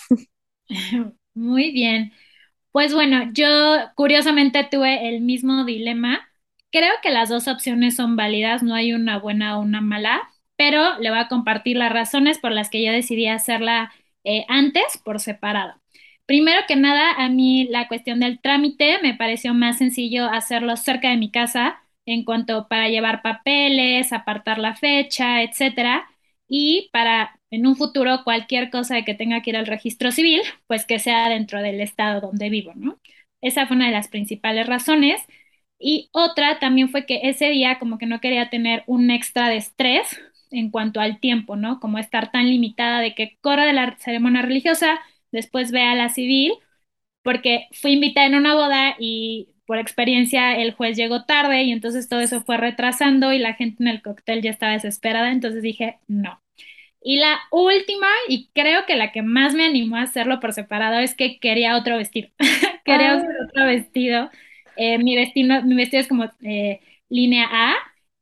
Muy 1.34 1.70
bien. 1.70 2.10
Pues 2.72 2.92
bueno, 2.92 3.30
yo 3.34 3.46
curiosamente 3.94 4.66
tuve 4.68 5.08
el 5.08 5.20
mismo 5.20 5.64
dilema. 5.64 6.28
Creo 6.75 6.93
que 7.02 7.11
las 7.11 7.31
dos 7.31 7.49
opciones 7.49 7.97
son 7.97 8.16
válidas, 8.16 8.62
no 8.64 8.75
hay 8.75 8.93
una 8.95 9.19
buena 9.19 9.59
o 9.59 9.62
una 9.62 9.81
mala. 9.81 10.31
pero 10.57 10.99
le 11.00 11.11
voy 11.11 11.21
a 11.21 11.28
compartir 11.28 11.76
las 11.76 11.93
razones 11.93 12.38
por 12.40 12.52
las 12.52 12.71
que 12.71 12.85
yo 12.85 12.93
decidí 12.93 13.28
hacerla 13.28 13.93
eh, 14.25 14.47
antes 14.49 14.85
por 15.04 15.21
separado. 15.21 15.81
Primero 16.26 16.62
que 16.69 16.76
nada, 16.76 17.12
a 17.25 17.28
mí 17.31 17.66
la 17.71 17.88
cuestión 17.88 18.21
del 18.21 18.40
trámite 18.40 18.99
me 19.02 19.14
pareció 19.14 19.54
más 19.54 19.78
sencillo 19.78 20.26
hacerlo 20.26 20.76
cerca 20.78 21.11
de 21.11 21.19
mi 21.19 21.31
casa 21.33 21.83
en 22.07 22.25
cuanto 22.25 22.69
para 22.69 22.88
llevar 22.88 23.23
papeles, 23.23 24.12
apartar 24.12 24.59
la 24.59 24.75
fecha, 24.76 25.43
etcétera, 25.43 26.09
y 26.49 26.90
para 26.93 27.38
en 27.50 27.66
un 27.66 27.76
futuro 27.76 28.23
cualquier 28.25 28.71
cosa 28.71 29.02
que 29.04 29.14
tenga 29.14 29.43
que 29.43 29.50
ir 29.52 29.59
al 29.59 29.66
registro 29.66 30.12
civil, 30.12 30.43
pues 30.69 30.87
que 30.87 30.99
sea 31.00 31.28
dentro 31.31 31.62
del 31.62 31.81
estado 31.81 32.21
donde 32.23 32.50
vivo, 32.50 32.73
¿no? 32.76 33.00
Esa 33.43 33.66
fue 33.69 33.76
una 33.76 33.87
de 33.88 33.93
las 33.93 34.09
principales 34.09 34.66
razones. 34.66 35.23
Y 35.78 36.09
otra 36.12 36.59
también 36.59 36.88
fue 36.88 37.07
que 37.07 37.21
ese 37.25 37.50
día 37.50 37.78
como 37.78 37.99
que 37.99 38.07
no 38.07 38.21
quería 38.21 38.50
tener 38.50 38.85
un 38.87 39.11
extra 39.11 39.49
de 39.49 39.57
estrés 39.57 40.21
en 40.50 40.71
cuanto 40.71 41.00
al 41.00 41.21
tiempo, 41.21 41.57
¿no? 41.57 41.81
Como 41.81 41.99
estar 41.99 42.31
tan 42.31 42.47
limitada 42.49 43.00
de 43.00 43.14
que 43.14 43.38
corra 43.40 43.66
de 43.66 43.73
la 43.73 43.97
ceremonia 43.99 44.43
religiosa, 44.43 45.00
después 45.33 45.73
vea 45.73 45.95
la 45.95 46.09
civil, 46.11 46.52
porque 47.23 47.69
fui 47.73 47.93
invitada 47.93 48.26
en 48.26 48.37
una 48.37 48.54
boda 48.54 48.97
y 48.99 49.49
por 49.66 49.78
experiencia 49.78 50.57
el 50.57 50.73
juez 50.75 50.97
llegó 50.97 51.25
tarde 51.25 51.62
y 51.64 51.73
entonces 51.73 52.09
todo 52.09 52.21
eso 52.21 52.43
fue 52.43 52.57
retrasando 52.57 53.33
y 53.33 53.38
la 53.38 53.54
gente 53.54 53.83
en 53.83 53.88
el 53.88 54.02
cóctel 54.02 54.43
ya 54.43 54.50
estaba 54.50 54.73
desesperada, 54.73 55.33
entonces 55.33 55.62
dije, 55.62 55.99
no. 56.07 56.40
Y 57.02 57.19
la 57.19 57.38
última, 57.50 58.07
y 58.28 58.49
creo 58.54 58.87
que 58.87 58.97
la 58.97 59.12
que 59.12 59.23
más 59.23 59.54
me 59.54 59.66
animó 59.66 59.97
a 59.97 60.02
hacerlo 60.02 60.40
por 60.40 60.54
separado, 60.54 61.00
es 61.00 61.14
que 61.14 61.38
quería 61.38 61.76
otro 61.76 61.99
vestido. 61.99 62.31
quería 62.85 63.14
ah. 63.14 63.23
otro 63.47 63.66
vestido. 63.66 64.31
Eh, 64.76 64.99
mi, 64.99 65.16
vestido. 65.16 65.62
Mi 65.62 65.75
vestido 65.75 66.00
es 66.00 66.09
como 66.09 66.25
eh, 66.43 66.81
línea 67.09 67.49
A 67.50 67.75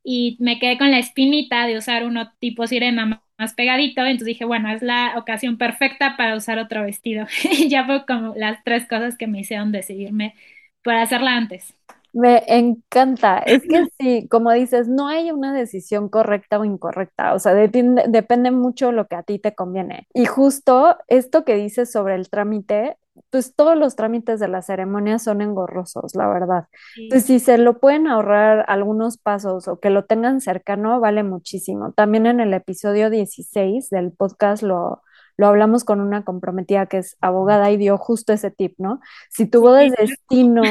y 0.05 0.37
me 0.41 0.59
quedé 0.59 0.79
con 0.79 0.91
la 0.91 0.99
espinita 0.99 1.67
de 1.67 1.77
usar 1.77 2.05
uno 2.05 2.33
tipo 2.39 2.67
sirena 2.67 3.23
más 3.39 3.55
pegadito, 3.55 4.03
entonces 4.03 4.27
dije, 4.27 4.45
bueno, 4.45 4.71
es 4.71 4.83
la 4.83 5.15
ocasión 5.17 5.59
perfecta 5.59 6.17
para 6.17 6.37
usar 6.37 6.59
otro 6.59 6.83
vestido. 6.83 7.27
y 7.51 7.69
ya 7.69 7.85
fue 7.85 8.05
como 8.07 8.35
las 8.37 8.63
tres 8.65 8.89
cosas 8.89 9.17
que 9.17 9.27
me 9.27 9.41
hicieron 9.41 9.73
decidirme 9.73 10.35
por 10.83 10.95
hacerla 10.95 11.37
antes. 11.37 11.75
Me 12.13 12.43
encanta. 12.47 13.39
Es 13.39 13.63
que 13.63 13.87
sí, 13.99 14.29
como 14.29 14.53
dices, 14.53 14.87
no 14.87 15.09
hay 15.09 15.31
una 15.31 15.55
decisión 15.55 16.11
correcta 16.11 16.59
o 16.59 16.65
incorrecta. 16.65 17.33
O 17.33 17.39
sea, 17.39 17.55
depende, 17.55 18.05
depende 18.07 18.51
mucho 18.51 18.93
lo 18.93 19.07
que 19.07 19.17
a 19.17 19.23
ti 19.23 19.39
te 19.39 19.55
conviene. 19.55 20.07
Y 20.13 20.27
justo 20.27 20.99
esto 21.09 21.45
que 21.45 21.57
dices 21.57 21.91
sobre 21.91 22.15
el 22.17 22.29
trámite, 22.29 22.99
pues 23.31 23.54
todos 23.54 23.76
los 23.76 23.97
trámites 23.97 24.40
de 24.40 24.49
la 24.49 24.62
ceremonia 24.62 25.19
son 25.19 25.40
engorrosos, 25.40 26.14
la 26.14 26.28
verdad. 26.28 26.66
Pues 27.11 27.25
si 27.25 27.38
se 27.40 27.59
lo 27.59 27.78
pueden 27.78 28.07
ahorrar 28.07 28.64
algunos 28.69 29.19
pasos 29.19 29.69
o 29.69 29.81
que 29.81 29.90
lo 29.90 30.04
tengan 30.04 30.40
cercano, 30.40 31.00
vale 31.00 31.23
muchísimo. 31.23 31.92
También 31.92 32.26
en 32.26 32.40
el 32.40 32.54
episodio 32.54 33.11
16 33.11 33.90
del 33.90 34.12
podcast 34.12 34.62
lo, 34.62 35.02
lo 35.37 35.47
hablamos 35.47 35.85
con 35.85 36.00
una 36.00 36.25
comprometida 36.25 36.87
que 36.87 36.99
es 36.99 37.16
abogada 37.21 37.71
y 37.71 37.76
dio 37.76 37.99
justo 37.99 38.33
ese 38.33 38.50
tip, 38.50 38.75
¿no? 38.78 39.00
Si 39.31 39.47
tu 39.47 39.61
boda 39.61 39.85
es 39.85 39.92
destino, 39.92 40.62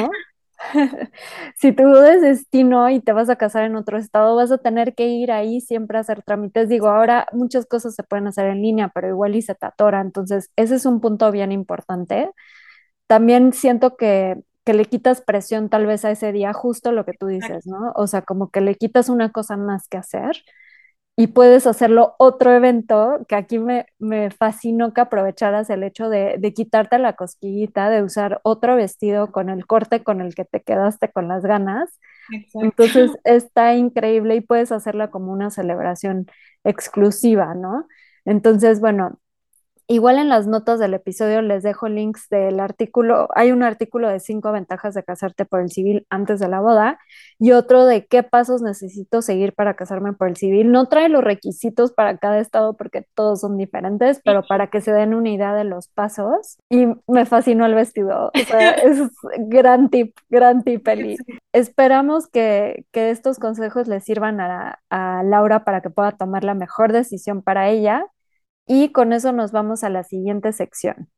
si 1.56 1.72
tu 1.72 1.84
destino 1.92 2.88
y 2.90 3.00
te 3.00 3.12
vas 3.12 3.28
a 3.30 3.36
casar 3.36 3.64
en 3.64 3.76
otro 3.76 3.98
estado, 3.98 4.36
vas 4.36 4.50
a 4.52 4.58
tener 4.58 4.94
que 4.94 5.06
ir 5.08 5.32
ahí 5.32 5.60
siempre 5.60 5.98
a 5.98 6.00
hacer 6.02 6.22
trámites. 6.22 6.68
Digo, 6.68 6.88
ahora 6.88 7.26
muchas 7.32 7.66
cosas 7.66 7.94
se 7.94 8.02
pueden 8.04 8.26
hacer 8.26 8.46
en 8.46 8.62
línea, 8.62 8.90
pero 8.94 9.08
igual 9.08 9.34
y 9.36 9.42
se 9.42 9.54
te 9.54 9.66
atora. 9.66 10.00
Entonces, 10.00 10.50
ese 10.56 10.76
es 10.76 10.86
un 10.86 11.00
punto 11.00 11.30
bien 11.32 11.52
importante. 11.52 12.30
También 13.06 13.52
siento 13.52 13.96
que, 13.96 14.36
que 14.64 14.74
le 14.74 14.86
quitas 14.86 15.22
presión 15.22 15.68
tal 15.70 15.86
vez 15.86 16.04
a 16.04 16.10
ese 16.12 16.32
día, 16.32 16.52
justo 16.52 16.92
lo 16.92 17.04
que 17.06 17.14
tú 17.14 17.26
dices, 17.28 17.66
¿no? 17.66 17.92
O 17.96 18.06
sea, 18.06 18.22
como 18.22 18.50
que 18.50 18.60
le 18.62 18.76
quitas 18.76 19.08
una 19.08 19.30
cosa 19.32 19.56
más 19.56 19.88
que 19.88 19.98
hacer 19.98 20.36
y 21.16 21.28
puedes 21.28 21.66
hacerlo 21.66 22.14
otro 22.18 22.52
evento, 22.52 23.24
que 23.28 23.34
aquí 23.34 23.58
me, 23.58 23.86
me 23.98 24.30
fascinó 24.30 24.94
que 24.94 25.02
aprovecharas 25.02 25.68
el 25.68 25.82
hecho 25.82 26.08
de, 26.08 26.36
de, 26.38 26.54
quitarte 26.54 26.98
la 26.98 27.14
cosquillita, 27.14 27.90
de 27.90 28.02
usar 28.02 28.40
otro 28.44 28.76
vestido 28.76 29.30
con 29.30 29.50
el 29.50 29.66
corte 29.66 30.02
con 30.02 30.22
el 30.22 30.34
que 30.34 30.46
te 30.46 30.62
quedaste 30.62 31.12
con 31.12 31.28
las 31.28 31.42
ganas. 31.44 32.00
Entonces 32.54 33.10
está 33.24 33.74
increíble 33.74 34.36
y 34.36 34.40
puedes 34.40 34.72
hacerla 34.72 35.10
como 35.10 35.32
una 35.32 35.50
celebración 35.50 36.26
exclusiva, 36.64 37.54
¿no? 37.54 37.86
Entonces, 38.24 38.80
bueno, 38.80 39.18
Igual 39.88 40.18
en 40.18 40.28
las 40.28 40.46
notas 40.46 40.78
del 40.78 40.94
episodio 40.94 41.42
les 41.42 41.62
dejo 41.62 41.88
links 41.88 42.28
del 42.28 42.60
artículo. 42.60 43.28
Hay 43.34 43.52
un 43.52 43.62
artículo 43.62 44.08
de 44.08 44.20
cinco 44.20 44.52
ventajas 44.52 44.94
de 44.94 45.02
casarte 45.02 45.44
por 45.44 45.60
el 45.60 45.70
civil 45.70 46.06
antes 46.08 46.40
de 46.40 46.48
la 46.48 46.60
boda 46.60 46.98
y 47.38 47.52
otro 47.52 47.84
de 47.84 48.06
qué 48.06 48.22
pasos 48.22 48.62
necesito 48.62 49.22
seguir 49.22 49.54
para 49.54 49.74
casarme 49.74 50.12
por 50.12 50.28
el 50.28 50.36
civil. 50.36 50.70
No 50.70 50.86
trae 50.86 51.08
los 51.08 51.24
requisitos 51.24 51.92
para 51.92 52.16
cada 52.18 52.38
estado 52.38 52.76
porque 52.76 53.04
todos 53.14 53.40
son 53.40 53.58
diferentes, 53.58 54.20
pero 54.24 54.42
para 54.48 54.68
que 54.68 54.80
se 54.80 54.92
den 54.92 55.14
una 55.14 55.30
idea 55.30 55.54
de 55.54 55.64
los 55.64 55.88
pasos. 55.88 56.58
Y 56.70 56.86
me 57.08 57.26
fascinó 57.26 57.66
el 57.66 57.74
vestido. 57.74 58.30
O 58.34 58.38
sea, 58.46 58.70
es 58.72 59.00
gran 59.48 59.90
tip, 59.90 60.16
gran 60.30 60.62
tip, 60.62 60.86
Eli. 60.86 61.16
Esperamos 61.52 62.28
que, 62.28 62.84
que 62.92 63.10
estos 63.10 63.38
consejos 63.38 63.88
le 63.88 64.00
sirvan 64.00 64.40
a, 64.40 64.78
a 64.90 65.22
Laura 65.24 65.64
para 65.64 65.80
que 65.80 65.90
pueda 65.90 66.12
tomar 66.12 66.44
la 66.44 66.54
mejor 66.54 66.92
decisión 66.92 67.42
para 67.42 67.68
ella 67.68 68.06
y 68.66 68.90
con 68.90 69.12
eso 69.12 69.32
nos 69.32 69.52
vamos 69.52 69.84
a 69.84 69.90
la 69.90 70.04
siguiente 70.04 70.52
sección. 70.52 71.08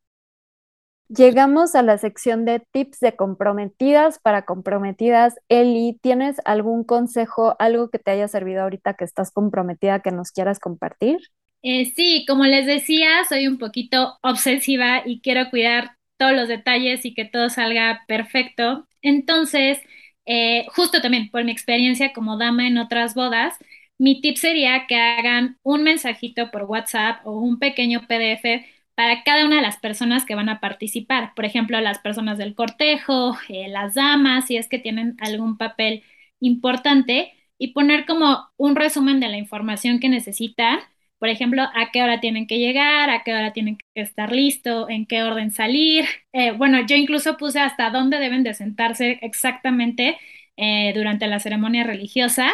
Llegamos 1.09 1.75
a 1.75 1.83
la 1.83 1.99
sección 1.99 2.45
de 2.45 2.61
tips 2.61 2.99
de 3.01 3.15
comprometidas 3.15 4.19
para 4.19 4.47
comprometidas. 4.47 5.35
Eli, 5.49 5.99
¿tienes 6.03 6.37
algún 6.47 6.83
consejo, 6.83 7.57
algo 7.59 7.91
que 7.91 7.99
te 7.99 8.11
haya 8.11 8.27
servido 8.27 8.63
ahorita 8.63 8.95
que 8.95 9.05
estás 9.05 9.31
comprometida 9.31 10.01
que 10.01 10.11
nos 10.13 10.33
quieras 10.33 10.59
compartir? 10.59 11.19
Eh, 11.63 11.93
sí, 11.95 12.25
como 12.29 12.45
les 12.45 12.67
decía, 12.67 13.09
soy 13.29 13.47
un 13.47 13.59
poquito 13.59 14.19
obsesiva 14.23 15.03
y 15.05 15.21
quiero 15.21 15.51
cuidar 15.51 15.93
todos 16.19 16.33
los 16.33 16.49
detalles 16.49 17.05
y 17.05 17.15
que 17.15 17.25
todo 17.25 17.49
salga 17.51 18.03
perfecto. 18.07 18.87
Entonces, 19.03 19.79
eh, 20.27 20.67
justo 20.75 21.01
también 21.01 21.31
por 21.31 21.45
mi 21.45 21.53
experiencia 21.53 22.13
como 22.13 22.39
dama 22.39 22.67
en 22.67 22.79
otras 22.79 23.15
bodas, 23.15 23.55
mi 23.99 24.21
tip 24.21 24.37
sería 24.37 24.87
que 24.87 24.97
hagan 24.97 25.59
un 25.63 25.83
mensajito 25.85 26.51
por 26.51 26.65
WhatsApp 26.65 27.27
o 27.27 27.39
un 27.41 27.59
pequeño 27.59 28.07
PDF 28.09 28.65
para 28.95 29.23
cada 29.25 29.45
una 29.45 29.57
de 29.57 29.63
las 29.63 29.79
personas 29.79 30.25
que 30.25 30.35
van 30.35 30.49
a 30.49 30.61
participar. 30.61 31.33
Por 31.35 31.45
ejemplo, 31.45 31.81
las 31.81 31.99
personas 32.01 32.39
del 32.39 32.55
cortejo, 32.55 33.37
eh, 33.49 33.69
las 33.69 33.95
damas, 33.95 34.47
si 34.47 34.57
es 34.57 34.69
que 34.69 34.79
tienen 34.79 35.17
algún 35.21 35.57
papel 35.59 36.03
importante, 36.41 37.33
y 37.59 37.73
poner 37.73 38.05
como 38.07 38.49
un 38.57 38.77
resumen 38.77 39.21
de 39.21 39.29
la 39.29 39.39
información 39.39 40.01
que 40.01 40.09
necesitan. 40.09 40.81
Por 41.19 41.29
ejemplo, 41.29 41.63
a 41.63 41.91
qué 41.93 42.03
hora 42.03 42.21
tienen 42.21 42.47
que 42.47 42.59
llegar, 42.59 43.09
a 43.11 43.23
qué 43.25 43.33
hora 43.35 43.53
tienen 43.53 43.79
que 43.79 44.03
estar 44.03 44.33
listo, 44.33 44.89
en 44.91 45.07
qué 45.07 45.23
orden 45.23 45.51
salir. 45.51 46.05
Eh, 46.33 46.51
bueno, 46.53 46.85
yo 46.87 46.97
incluso 46.97 47.37
puse 47.37 47.61
hasta 47.61 47.91
dónde 47.91 48.19
deben 48.19 48.43
de 48.43 48.55
sentarse 48.55 49.19
exactamente 49.23 50.19
eh, 50.57 50.93
durante 50.95 51.27
la 51.27 51.41
ceremonia 51.41 51.85
religiosa 51.85 52.53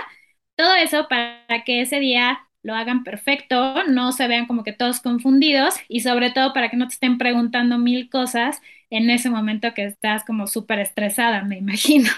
todo 0.61 0.75
eso 0.75 1.09
para 1.09 1.64
que 1.64 1.81
ese 1.83 2.00
día 2.00 2.40
lo 2.62 2.75
hagan 2.75 3.05
perfecto, 3.05 3.85
no 3.88 4.12
se 4.12 4.29
vean 4.29 4.47
como 4.47 4.64
que 4.64 4.73
todos 4.75 5.00
confundidos 5.00 5.75
y 5.88 6.00
sobre 6.00 6.31
todo 6.31 6.52
para 6.52 6.69
que 6.71 6.76
no 6.76 6.87
te 6.88 6.95
estén 6.95 7.19
preguntando 7.19 7.79
mil 7.79 8.11
cosas 8.11 8.61
en 8.90 9.09
ese 9.11 9.31
momento 9.31 9.73
que 9.75 9.85
estás 9.87 10.25
como 10.25 10.47
súper 10.47 10.79
estresada, 10.81 11.43
me 11.45 11.59
imagino. 11.59 12.11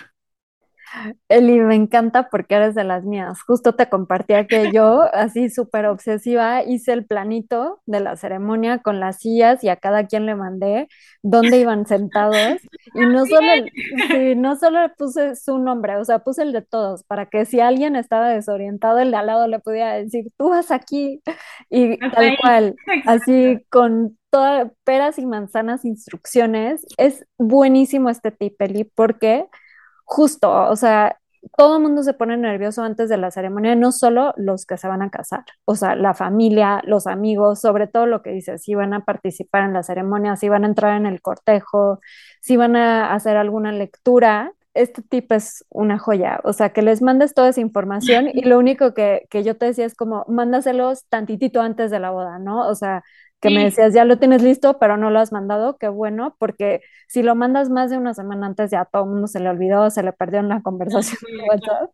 Eli, 1.29 1.61
me 1.61 1.75
encanta 1.75 2.29
porque 2.31 2.55
eres 2.55 2.75
de 2.75 2.85
las 2.85 3.05
mías. 3.05 3.43
Justo 3.43 3.75
te 3.75 3.89
compartía 3.89 4.47
que 4.47 4.71
yo, 4.73 5.03
así 5.13 5.49
súper 5.51 5.87
obsesiva, 5.87 6.63
hice 6.63 6.93
el 6.93 7.07
planito 7.07 7.81
de 7.87 8.01
la 8.01 8.17
ceremonia 8.17 8.79
con 8.79 9.01
las 9.01 9.21
sillas 9.21 9.65
y 9.65 9.69
a 9.69 9.77
cada 9.77 10.07
quien 10.07 10.27
le 10.27 10.35
mandé 10.35 10.89
dónde 11.23 11.59
iban 11.59 11.87
sentados. 11.87 12.37
Y 12.95 13.07
no 13.07 13.25
solo, 13.25 13.49
no 14.37 14.57
solo 14.57 14.79
puse 14.99 15.35
su 15.35 15.59
nombre, 15.59 15.97
o 15.97 16.05
sea, 16.05 16.19
puse 16.19 16.43
el 16.43 16.53
de 16.53 16.61
todos, 16.61 17.05
para 17.05 17.27
que 17.27 17.47
si 17.47 17.59
alguien 17.61 17.97
estaba 17.97 18.29
desorientado, 18.29 18.99
el 18.99 19.11
de 19.11 19.17
al 19.17 19.27
lado 19.27 19.47
le 19.47 19.61
pudiera 19.61 19.95
decir, 19.95 20.27
tú 20.37 20.51
vas 20.51 20.71
aquí. 20.71 21.23
Y 21.71 21.97
tal 21.99 22.37
cual, 22.39 22.77
así 23.07 23.65
con 23.71 24.19
todas 24.31 24.73
peras 24.85 25.19
y 25.19 25.27
manzanas 25.27 25.85
instrucciones. 25.85 26.85
Es 26.97 27.25
buenísimo 27.39 28.11
este 28.11 28.31
tip, 28.31 28.61
Eli, 28.61 28.85
porque 28.85 29.47
justo, 30.05 30.51
o 30.71 30.77
sea, 30.77 31.19
todo 31.57 31.77
el 31.77 31.83
mundo 31.83 32.03
se 32.03 32.15
pone 32.15 32.37
nervioso 32.37 32.83
antes 32.83 33.09
de 33.09 33.17
la 33.17 33.31
ceremonia, 33.31 33.75
no 33.75 33.91
solo 33.93 34.33
los 34.37 34.65
que 34.65 34.77
se 34.77 34.89
van 34.89 35.03
a 35.03 35.11
casar, 35.11 35.45
o 35.65 35.75
sea, 35.75 35.97
la 35.97 36.15
familia, 36.15 36.83
los 36.85 37.07
amigos, 37.07 37.61
sobre 37.61 37.87
todo 37.87 38.07
lo 38.07 38.23
que 38.23 38.31
dices, 38.31 38.63
si 38.63 38.75
van 38.75 38.95
a 38.95 39.05
participar 39.05 39.65
en 39.65 39.73
la 39.73 39.83
ceremonia, 39.83 40.37
si 40.37 40.49
van 40.49 40.65
a 40.65 40.69
entrar 40.69 40.97
en 40.97 41.07
el 41.07 41.21
cortejo, 41.21 42.01
si 42.41 42.57
van 42.57 42.77
a 42.77 43.13
hacer 43.15 43.37
alguna 43.37 43.73
lectura. 43.73 44.53
Este 44.75 45.03
tipo 45.03 45.35
es 45.35 45.67
una 45.69 45.99
joya, 45.99 46.41
o 46.45 46.55
sea, 46.55 46.71
que 46.71 46.81
les 46.81 47.03
mandes 47.03 47.35
toda 47.35 47.51
esa 47.51 47.61
información 47.61 48.29
y 48.33 48.43
lo 48.49 48.59
único 48.59 48.95
que, 48.95 49.27
que 49.29 49.43
yo 49.43 49.57
te 49.59 49.67
decía 49.67 49.85
es 49.85 49.95
como, 49.95 50.25
mándaselos 50.29 51.07
tantitito 51.09 51.61
antes 51.61 51.91
de 51.91 52.01
la 52.01 52.11
boda, 52.11 52.39
¿no? 52.39 52.67
O 52.69 52.75
sea, 52.75 53.03
que 53.43 53.51
me 53.51 53.65
decías, 53.65 53.93
ya 53.93 54.05
lo 54.05 54.19
tienes 54.19 54.41
listo, 54.41 54.79
pero 54.79 54.97
no 54.97 55.11
lo 55.11 55.19
has 55.19 55.33
mandado, 55.33 55.77
qué 55.77 55.89
bueno, 55.89 56.37
porque 56.39 56.81
si 57.09 57.25
lo 57.25 57.35
mandas 57.35 57.71
más 57.71 57.91
de 57.91 57.99
una 57.99 58.15
semana 58.15 58.47
antes, 58.47 58.71
ya 58.71 58.85
todo 58.85 59.03
el 59.03 59.11
mundo 59.11 59.27
se 59.27 59.41
le 59.41 59.49
olvidó, 59.51 59.91
se 59.91 60.05
le 60.05 60.13
perdió 60.13 60.39
en 60.39 60.49
la 60.49 60.63
conversación 60.63 61.19
de 61.37 61.43
WhatsApp, 61.49 61.91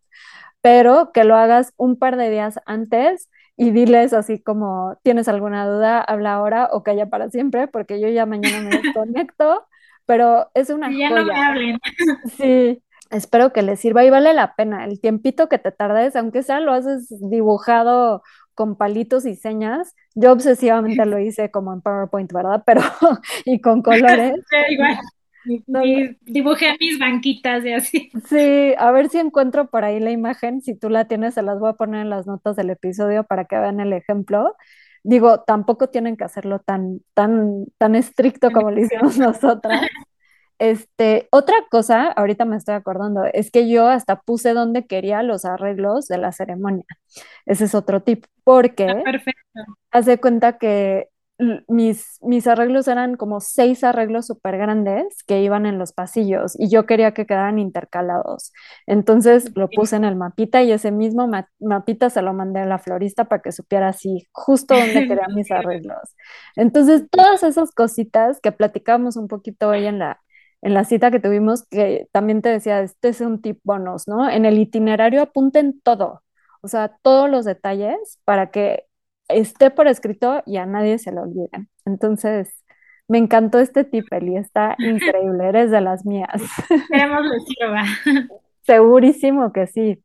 pero 0.61 1.11
que 1.11 1.23
lo 1.23 1.35
hagas 1.35 1.73
un 1.75 1.97
par 1.97 2.17
de 2.17 2.29
días 2.29 2.59
antes 2.67 3.29
y 3.57 3.71
diles 3.71 4.13
así 4.13 4.39
como, 4.39 4.99
¿tienes 5.03 5.27
alguna 5.27 5.67
duda? 5.67 6.01
Habla 6.01 6.35
ahora 6.35 6.69
o 6.71 6.83
calla 6.83 7.09
para 7.09 7.29
siempre, 7.29 7.67
porque 7.67 7.99
yo 7.99 8.07
ya 8.09 8.27
mañana 8.27 8.61
me 8.61 8.69
desconecto, 8.83 9.65
pero 10.05 10.51
es 10.53 10.69
una 10.69 10.91
ya 10.91 11.09
no 11.09 11.25
me 11.25 11.33
hablen. 11.33 11.79
Sí, 12.37 12.83
espero 13.09 13.51
que 13.53 13.63
les 13.63 13.79
sirva 13.79 14.05
y 14.05 14.11
vale 14.11 14.35
la 14.35 14.53
pena. 14.55 14.85
El 14.85 15.01
tiempito 15.01 15.49
que 15.49 15.57
te 15.57 15.71
tardes, 15.71 16.15
aunque 16.15 16.43
sea 16.43 16.59
lo 16.59 16.73
haces 16.73 17.07
dibujado 17.31 18.21
con 18.59 18.75
palitos 18.75 19.25
y 19.25 19.37
señas. 19.37 19.95
Yo 20.15 20.33
obsesivamente 20.33 21.05
lo 21.05 21.17
hice 21.17 21.49
como 21.49 21.71
en 21.71 21.79
PowerPoint, 21.79 22.29
¿verdad? 22.33 22.61
Pero, 22.65 22.81
y 23.45 23.61
con 23.61 23.81
colores. 23.81 24.33
igual. 24.69 26.17
dibujé 26.23 26.75
mis 26.77 26.99
banquitas 26.99 27.63
y 27.63 27.71
así. 27.71 28.11
Sí, 28.27 28.73
a 28.77 28.91
ver 28.91 29.07
si 29.07 29.17
encuentro 29.17 29.69
por 29.69 29.85
ahí 29.85 30.01
la 30.01 30.11
imagen. 30.11 30.59
Si 30.61 30.75
tú 30.75 30.89
la 30.89 31.05
tienes, 31.05 31.35
se 31.35 31.41
las 31.41 31.57
voy 31.57 31.69
a 31.69 31.73
poner 31.77 32.01
en 32.01 32.09
las 32.09 32.27
notas 32.27 32.57
del 32.57 32.69
episodio 32.69 33.23
para 33.23 33.45
que 33.45 33.57
vean 33.57 33.79
el 33.79 33.93
ejemplo. 33.93 34.57
Digo, 35.05 35.39
tampoco 35.43 35.87
tienen 35.87 36.17
que 36.17 36.25
hacerlo 36.25 36.59
tan, 36.59 36.99
tan, 37.13 37.63
tan 37.77 37.95
estricto 37.95 38.51
como 38.51 38.71
lo 38.71 38.81
hicimos 38.81 39.17
nosotras. 39.17 39.83
Este, 40.59 41.29
otra 41.31 41.55
cosa, 41.71 42.07
ahorita 42.11 42.43
me 42.45 42.57
estoy 42.57 42.75
acordando, 42.75 43.23
es 43.33 43.49
que 43.49 43.69
yo 43.69 43.87
hasta 43.87 44.19
puse 44.21 44.53
donde 44.53 44.85
quería 44.85 45.23
los 45.23 45.45
arreglos 45.45 46.07
de 46.07 46.17
la 46.17 46.33
ceremonia. 46.33 46.85
Ese 47.45 47.65
es 47.65 47.75
otro 47.75 48.01
tip, 48.03 48.25
porque 48.43 48.89
ah, 48.89 49.01
perfecto. 49.03 49.61
hace 49.91 50.19
cuenta 50.19 50.57
que 50.57 51.07
mis, 51.69 52.19
mis 52.21 52.47
arreglos 52.47 52.89
eran 52.89 53.15
como 53.15 53.39
seis 53.39 53.85
arreglos 53.85 54.27
súper 54.27 54.57
grandes 54.57 55.23
que 55.23 55.41
iban 55.41 55.65
en 55.65 55.79
los 55.79 55.93
pasillos 55.93 56.59
y 56.59 56.69
yo 56.69 56.85
quería 56.85 57.13
que 57.13 57.25
quedaran 57.25 57.59
intercalados. 57.59 58.51
Entonces 58.85 59.55
lo 59.55 59.69
puse 59.69 59.95
en 59.95 60.03
el 60.03 60.17
mapita 60.17 60.61
y 60.63 60.73
ese 60.73 60.91
mismo 60.91 61.29
mapita 61.59 62.09
se 62.09 62.21
lo 62.21 62.33
mandé 62.33 62.59
a 62.59 62.65
la 62.65 62.77
florista 62.79 63.25
para 63.25 63.41
que 63.41 63.53
supiera 63.53 63.87
así 63.87 64.27
justo 64.33 64.73
dónde 64.77 65.07
quería 65.07 65.27
mis 65.33 65.49
arreglos. 65.51 66.15
Entonces 66.57 67.03
todas 67.09 67.43
esas 67.43 67.71
cositas 67.71 68.41
que 68.41 68.51
platicamos 68.51 69.15
un 69.15 69.29
poquito 69.29 69.69
hoy 69.69 69.85
en 69.85 69.99
la, 69.99 70.19
en 70.61 70.73
la 70.73 70.83
cita 70.83 71.11
que 71.11 71.19
tuvimos, 71.19 71.65
que 71.67 72.07
también 72.11 72.41
te 72.41 72.49
decía, 72.49 72.81
este 72.81 73.09
es 73.09 73.21
un 73.21 73.41
tip 73.41 73.59
bonus, 73.63 74.07
¿no? 74.07 74.29
En 74.29 74.45
el 74.45 74.59
itinerario 74.59 75.21
apunten 75.21 75.79
todo, 75.81 76.21
o 76.61 76.67
sea, 76.67 76.97
todos 77.01 77.29
los 77.29 77.45
detalles 77.45 78.19
para 78.25 78.51
que 78.51 78.85
esté 79.29 79.71
por 79.71 79.87
escrito 79.87 80.43
y 80.45 80.57
a 80.57 80.65
nadie 80.65 80.97
se 80.97 81.11
lo 81.11 81.21
olviden. 81.21 81.69
Entonces, 81.85 82.63
me 83.07 83.17
encantó 83.17 83.59
este 83.59 83.83
tip, 83.85 84.11
Eli, 84.11 84.37
está 84.37 84.75
increíble, 84.79 85.47
eres 85.47 85.71
de 85.71 85.81
las 85.81 86.05
mías. 86.05 86.41
Esperemos 86.69 87.25
lo 87.25 87.39
sirva. 87.39 87.83
Segurísimo 88.61 89.51
que 89.51 89.67
sí. 89.67 90.03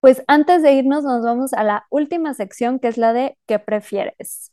Pues 0.00 0.22
antes 0.28 0.62
de 0.62 0.72
irnos, 0.72 1.02
nos 1.02 1.24
vamos 1.24 1.52
a 1.52 1.64
la 1.64 1.86
última 1.90 2.34
sección, 2.34 2.78
que 2.78 2.88
es 2.88 2.98
la 2.98 3.12
de 3.12 3.36
¿qué 3.46 3.58
prefieres? 3.58 4.52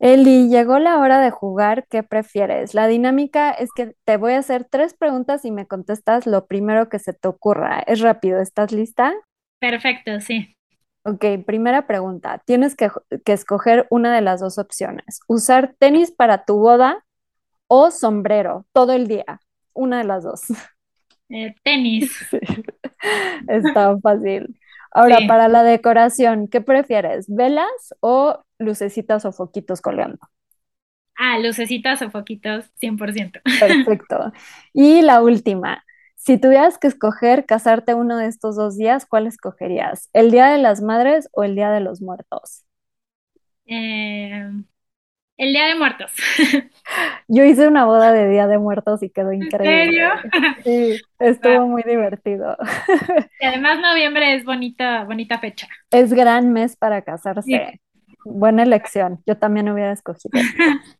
Eli, 0.00 0.48
llegó 0.48 0.78
la 0.78 0.98
hora 0.98 1.20
de 1.20 1.30
jugar. 1.30 1.86
¿Qué 1.88 2.02
prefieres? 2.02 2.74
La 2.74 2.86
dinámica 2.86 3.50
es 3.50 3.70
que 3.74 3.94
te 4.04 4.16
voy 4.16 4.34
a 4.34 4.38
hacer 4.38 4.64
tres 4.64 4.94
preguntas 4.94 5.44
y 5.44 5.50
me 5.50 5.66
contestas 5.66 6.26
lo 6.26 6.46
primero 6.46 6.88
que 6.88 6.98
se 6.98 7.12
te 7.12 7.28
ocurra. 7.28 7.80
Es 7.80 8.00
rápido. 8.00 8.40
¿Estás 8.40 8.70
lista? 8.70 9.14
Perfecto, 9.58 10.20
sí. 10.20 10.54
Ok, 11.02 11.24
primera 11.46 11.86
pregunta. 11.86 12.42
Tienes 12.44 12.76
que, 12.76 12.90
escoger 13.24 13.86
una 13.90 14.14
de 14.14 14.20
las 14.20 14.40
dos 14.40 14.58
opciones. 14.58 15.20
Usar 15.26 15.74
tenis 15.78 16.12
para 16.12 16.44
tu 16.44 16.58
boda 16.58 17.04
o 17.66 17.90
sombrero 17.90 18.66
todo 18.72 18.92
el 18.92 19.08
día. 19.08 19.40
Una 19.74 19.98
de 19.98 20.04
las 20.04 20.24
dos. 20.24 20.42
Eh, 21.30 21.54
tenis. 21.62 22.10
Está 23.48 23.98
fácil. 23.98 24.58
Ahora, 24.92 25.26
para 25.26 25.48
la 25.48 25.62
decoración, 25.62 26.48
¿qué 26.48 26.60
prefieres? 26.60 27.26
¿Velas 27.28 27.68
o 28.00 28.44
lucecitas 28.58 29.24
o 29.24 29.32
foquitos 29.32 29.80
colgando? 29.80 30.18
Ah, 31.16 31.38
lucecitas 31.38 32.00
o 32.02 32.10
foquitos, 32.10 32.70
100%. 32.80 33.40
Perfecto. 33.58 34.32
Y 34.72 35.02
la 35.02 35.22
última, 35.22 35.84
si 36.16 36.38
tuvieras 36.38 36.78
que 36.78 36.86
escoger 36.88 37.44
casarte 37.46 37.94
uno 37.94 38.16
de 38.16 38.26
estos 38.26 38.56
dos 38.56 38.76
días, 38.76 39.06
¿cuál 39.06 39.26
escogerías? 39.26 40.08
¿El 40.12 40.30
Día 40.30 40.46
de 40.48 40.58
las 40.58 40.80
Madres 40.82 41.28
o 41.32 41.42
el 41.44 41.54
Día 41.56 41.70
de 41.70 41.80
los 41.80 42.00
Muertos? 42.00 42.64
Eh, 43.66 44.50
el 45.38 45.52
Día 45.52 45.66
de 45.66 45.76
Muertos. 45.76 46.12
Yo 47.28 47.44
hice 47.44 47.66
una 47.68 47.84
boda 47.86 48.12
de 48.12 48.28
Día 48.28 48.46
de 48.46 48.58
Muertos 48.58 49.02
y 49.02 49.10
quedó 49.10 49.32
increíble. 49.32 49.82
¿En 49.82 49.86
serio? 49.86 50.10
Sí, 50.64 51.00
estuvo 51.20 51.66
muy 51.66 51.82
divertido. 51.84 52.56
Y 53.40 53.46
además 53.46 53.78
noviembre 53.80 54.34
es 54.34 54.44
bonita, 54.44 55.04
bonita 55.04 55.38
fecha. 55.38 55.68
Es 55.90 56.12
gran 56.12 56.52
mes 56.52 56.76
para 56.76 57.02
casarse. 57.02 57.80
Buena 58.24 58.64
elección. 58.64 59.22
Yo 59.26 59.38
también 59.38 59.68
hubiera 59.70 59.92
escogido. 59.92 60.32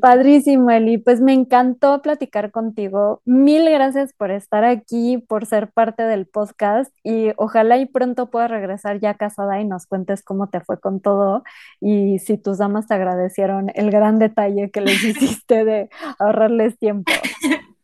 Padrísimo, 0.00 0.70
Eli. 0.70 0.98
Pues 0.98 1.20
me 1.20 1.32
encantó 1.32 2.02
platicar 2.02 2.50
contigo. 2.50 3.22
Mil 3.24 3.68
gracias 3.70 4.12
por 4.12 4.30
estar 4.30 4.64
aquí, 4.64 5.18
por 5.18 5.46
ser 5.46 5.70
parte 5.70 6.02
del 6.02 6.26
podcast 6.26 6.94
y 7.02 7.32
ojalá 7.36 7.78
y 7.78 7.86
pronto 7.86 8.30
puedas 8.30 8.50
regresar 8.50 9.00
ya 9.00 9.14
casada 9.14 9.60
y 9.60 9.64
nos 9.64 9.86
cuentes 9.86 10.22
cómo 10.22 10.48
te 10.48 10.60
fue 10.60 10.80
con 10.80 11.00
todo 11.00 11.44
y 11.80 12.18
si 12.18 12.38
tus 12.38 12.58
damas 12.58 12.86
te 12.88 12.94
agradecieron 12.94 13.70
el 13.74 13.90
gran 13.90 14.18
detalle 14.18 14.70
que 14.70 14.80
les 14.80 15.02
hiciste 15.04 15.64
de 15.64 15.88
ahorrarles 16.18 16.78
tiempo. 16.78 17.12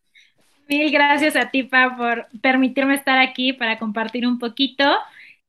Mil 0.69 0.91
gracias 0.93 1.35
a 1.35 1.51
ti, 1.51 1.65
Pa, 1.65 1.97
por 1.97 2.29
permitirme 2.43 2.95
estar 2.95 3.19
aquí 3.19 3.53
para 3.53 3.79
compartir 3.79 4.25
un 4.25 4.39
poquito 4.39 4.85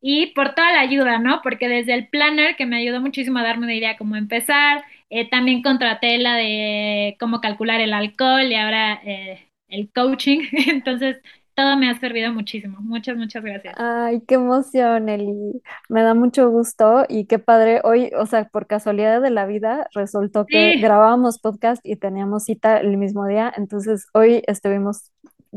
y 0.01 0.27
por 0.33 0.55
toda 0.55 0.73
la 0.73 0.79
ayuda, 0.79 1.19
¿no? 1.19 1.41
Porque 1.43 1.67
desde 1.67 1.93
el 1.93 2.07
planner, 2.07 2.55
que 2.55 2.65
me 2.65 2.77
ayudó 2.77 3.01
muchísimo 3.01 3.37
a 3.37 3.43
darme 3.43 3.65
una 3.65 3.75
idea 3.75 3.97
cómo 3.97 4.15
empezar, 4.15 4.83
eh, 5.13 5.29
también 5.29 5.61
contraté 5.61 6.17
la 6.19 6.35
de 6.35 7.17
cómo 7.19 7.41
calcular 7.41 7.81
el 7.81 7.91
alcohol 7.91 8.49
y 8.49 8.55
ahora 8.55 9.01
eh, 9.05 9.51
el 9.67 9.91
coaching. 9.91 10.39
Entonces, 10.69 11.17
todo 11.53 11.75
me 11.75 11.89
ha 11.89 11.99
servido 11.99 12.31
muchísimo. 12.31 12.77
Muchas, 12.79 13.17
muchas 13.17 13.43
gracias. 13.43 13.75
Ay, 13.77 14.21
qué 14.25 14.35
emoción, 14.35 15.09
Eli. 15.09 15.61
Me 15.89 16.01
da 16.01 16.13
mucho 16.13 16.49
gusto 16.49 17.05
y 17.09 17.25
qué 17.25 17.39
padre. 17.39 17.81
Hoy, 17.83 18.09
o 18.17 18.25
sea, 18.25 18.45
por 18.45 18.67
casualidad 18.67 19.21
de 19.21 19.31
la 19.31 19.45
vida, 19.45 19.85
resultó 19.93 20.45
que 20.45 20.77
grabábamos 20.77 21.39
podcast 21.39 21.85
y 21.85 21.97
teníamos 21.97 22.45
cita 22.45 22.77
el 22.77 22.95
mismo 22.95 23.27
día. 23.27 23.51
Entonces, 23.57 24.07
hoy 24.13 24.43
estuvimos 24.47 25.11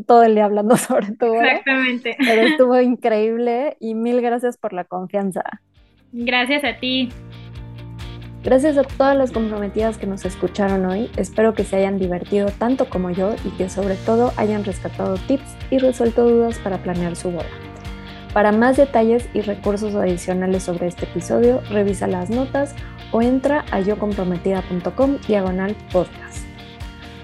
todo 0.09 0.25
el 0.25 0.35
día 0.35 0.47
hablando 0.47 0.77
sobre 0.77 1.13
todo. 1.13 1.41
Exactamente. 1.41 2.17
Pero 2.19 2.43
estuvo 2.43 2.81
increíble 2.81 3.77
y 3.79 3.95
mil 3.95 4.21
gracias 4.21 4.59
por 4.59 4.73
la 4.73 4.83
confianza. 4.83 5.45
Gracias 6.11 6.65
a 6.65 6.77
ti. 6.81 7.09
Gracias 8.45 8.77
a 8.77 8.85
todas 8.85 9.17
las 9.17 9.33
comprometidas 9.33 9.97
que 9.97 10.07
nos 10.07 10.27
escucharon 10.27 10.85
hoy. 10.85 11.11
Espero 11.17 11.55
que 11.55 11.65
se 11.65 11.77
hayan 11.77 11.99
divertido 11.99 12.51
tanto 12.51 12.91
como 12.91 13.09
yo 13.09 13.35
y 13.43 13.49
que 13.57 13.71
sobre 13.71 13.97
todo 13.97 14.33
hayan 14.37 14.65
rescatado 14.65 15.17
tips 15.27 15.57
y 15.71 15.79
resuelto 15.79 16.29
dudas 16.29 16.59
para 16.59 16.83
planear 16.83 17.17
su 17.17 17.31
boda. 17.31 17.47
Para 18.35 18.53
más 18.53 18.77
detalles 18.77 19.31
y 19.33 19.41
recursos 19.41 19.95
adicionales 19.95 20.65
sobre 20.65 20.89
este 20.89 21.07
episodio, 21.07 21.63
revisa 21.71 22.07
las 22.07 22.29
notas 22.29 22.75
o 23.13 23.23
entra 23.23 23.65
a 23.71 23.81
yocomprometida.com 23.81 25.19
diagonal 25.27 25.75
podcast. 25.91 26.44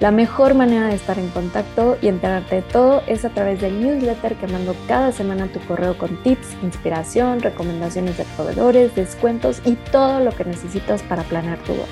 La 0.01 0.11
mejor 0.11 0.55
manera 0.55 0.87
de 0.87 0.95
estar 0.95 1.19
en 1.19 1.29
contacto 1.29 1.99
y 2.01 2.09
enterarte 2.09 2.57
de 2.57 2.63
todo 2.63 3.03
es 3.07 3.27
a 3.27 3.29
través 3.29 3.61
del 3.61 3.83
newsletter 3.83 4.35
que 4.37 4.47
mando 4.47 4.75
cada 4.89 5.13
semana 5.13 5.45
a 5.45 5.49
tu 5.49 5.61
correo 5.61 5.99
con 5.99 6.17
tips, 6.23 6.57
inspiración, 6.63 7.41
recomendaciones 7.43 8.17
de 8.17 8.25
proveedores, 8.35 8.95
descuentos 8.95 9.61
y 9.67 9.75
todo 9.93 10.21
lo 10.21 10.31
que 10.31 10.47
necesitas 10.47 11.03
para 11.03 11.23
planear 11.25 11.59
tu 11.65 11.75
boda. 11.75 11.85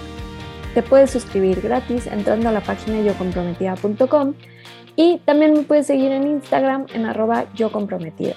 Te 0.73 0.83
puedes 0.83 1.11
suscribir 1.11 1.61
gratis 1.61 2.07
entrando 2.07 2.49
a 2.49 2.53
la 2.53 2.62
página 2.62 3.03
yocomprometida.com 3.03 4.33
y 4.97 5.18
también 5.27 5.53
me 5.53 5.62
puedes 5.64 5.87
seguir 5.87 6.11
en 6.11 6.27
Instagram 6.27 6.87
en 6.94 7.05
arroba 7.05 7.44
yocomprometida. 7.53 8.37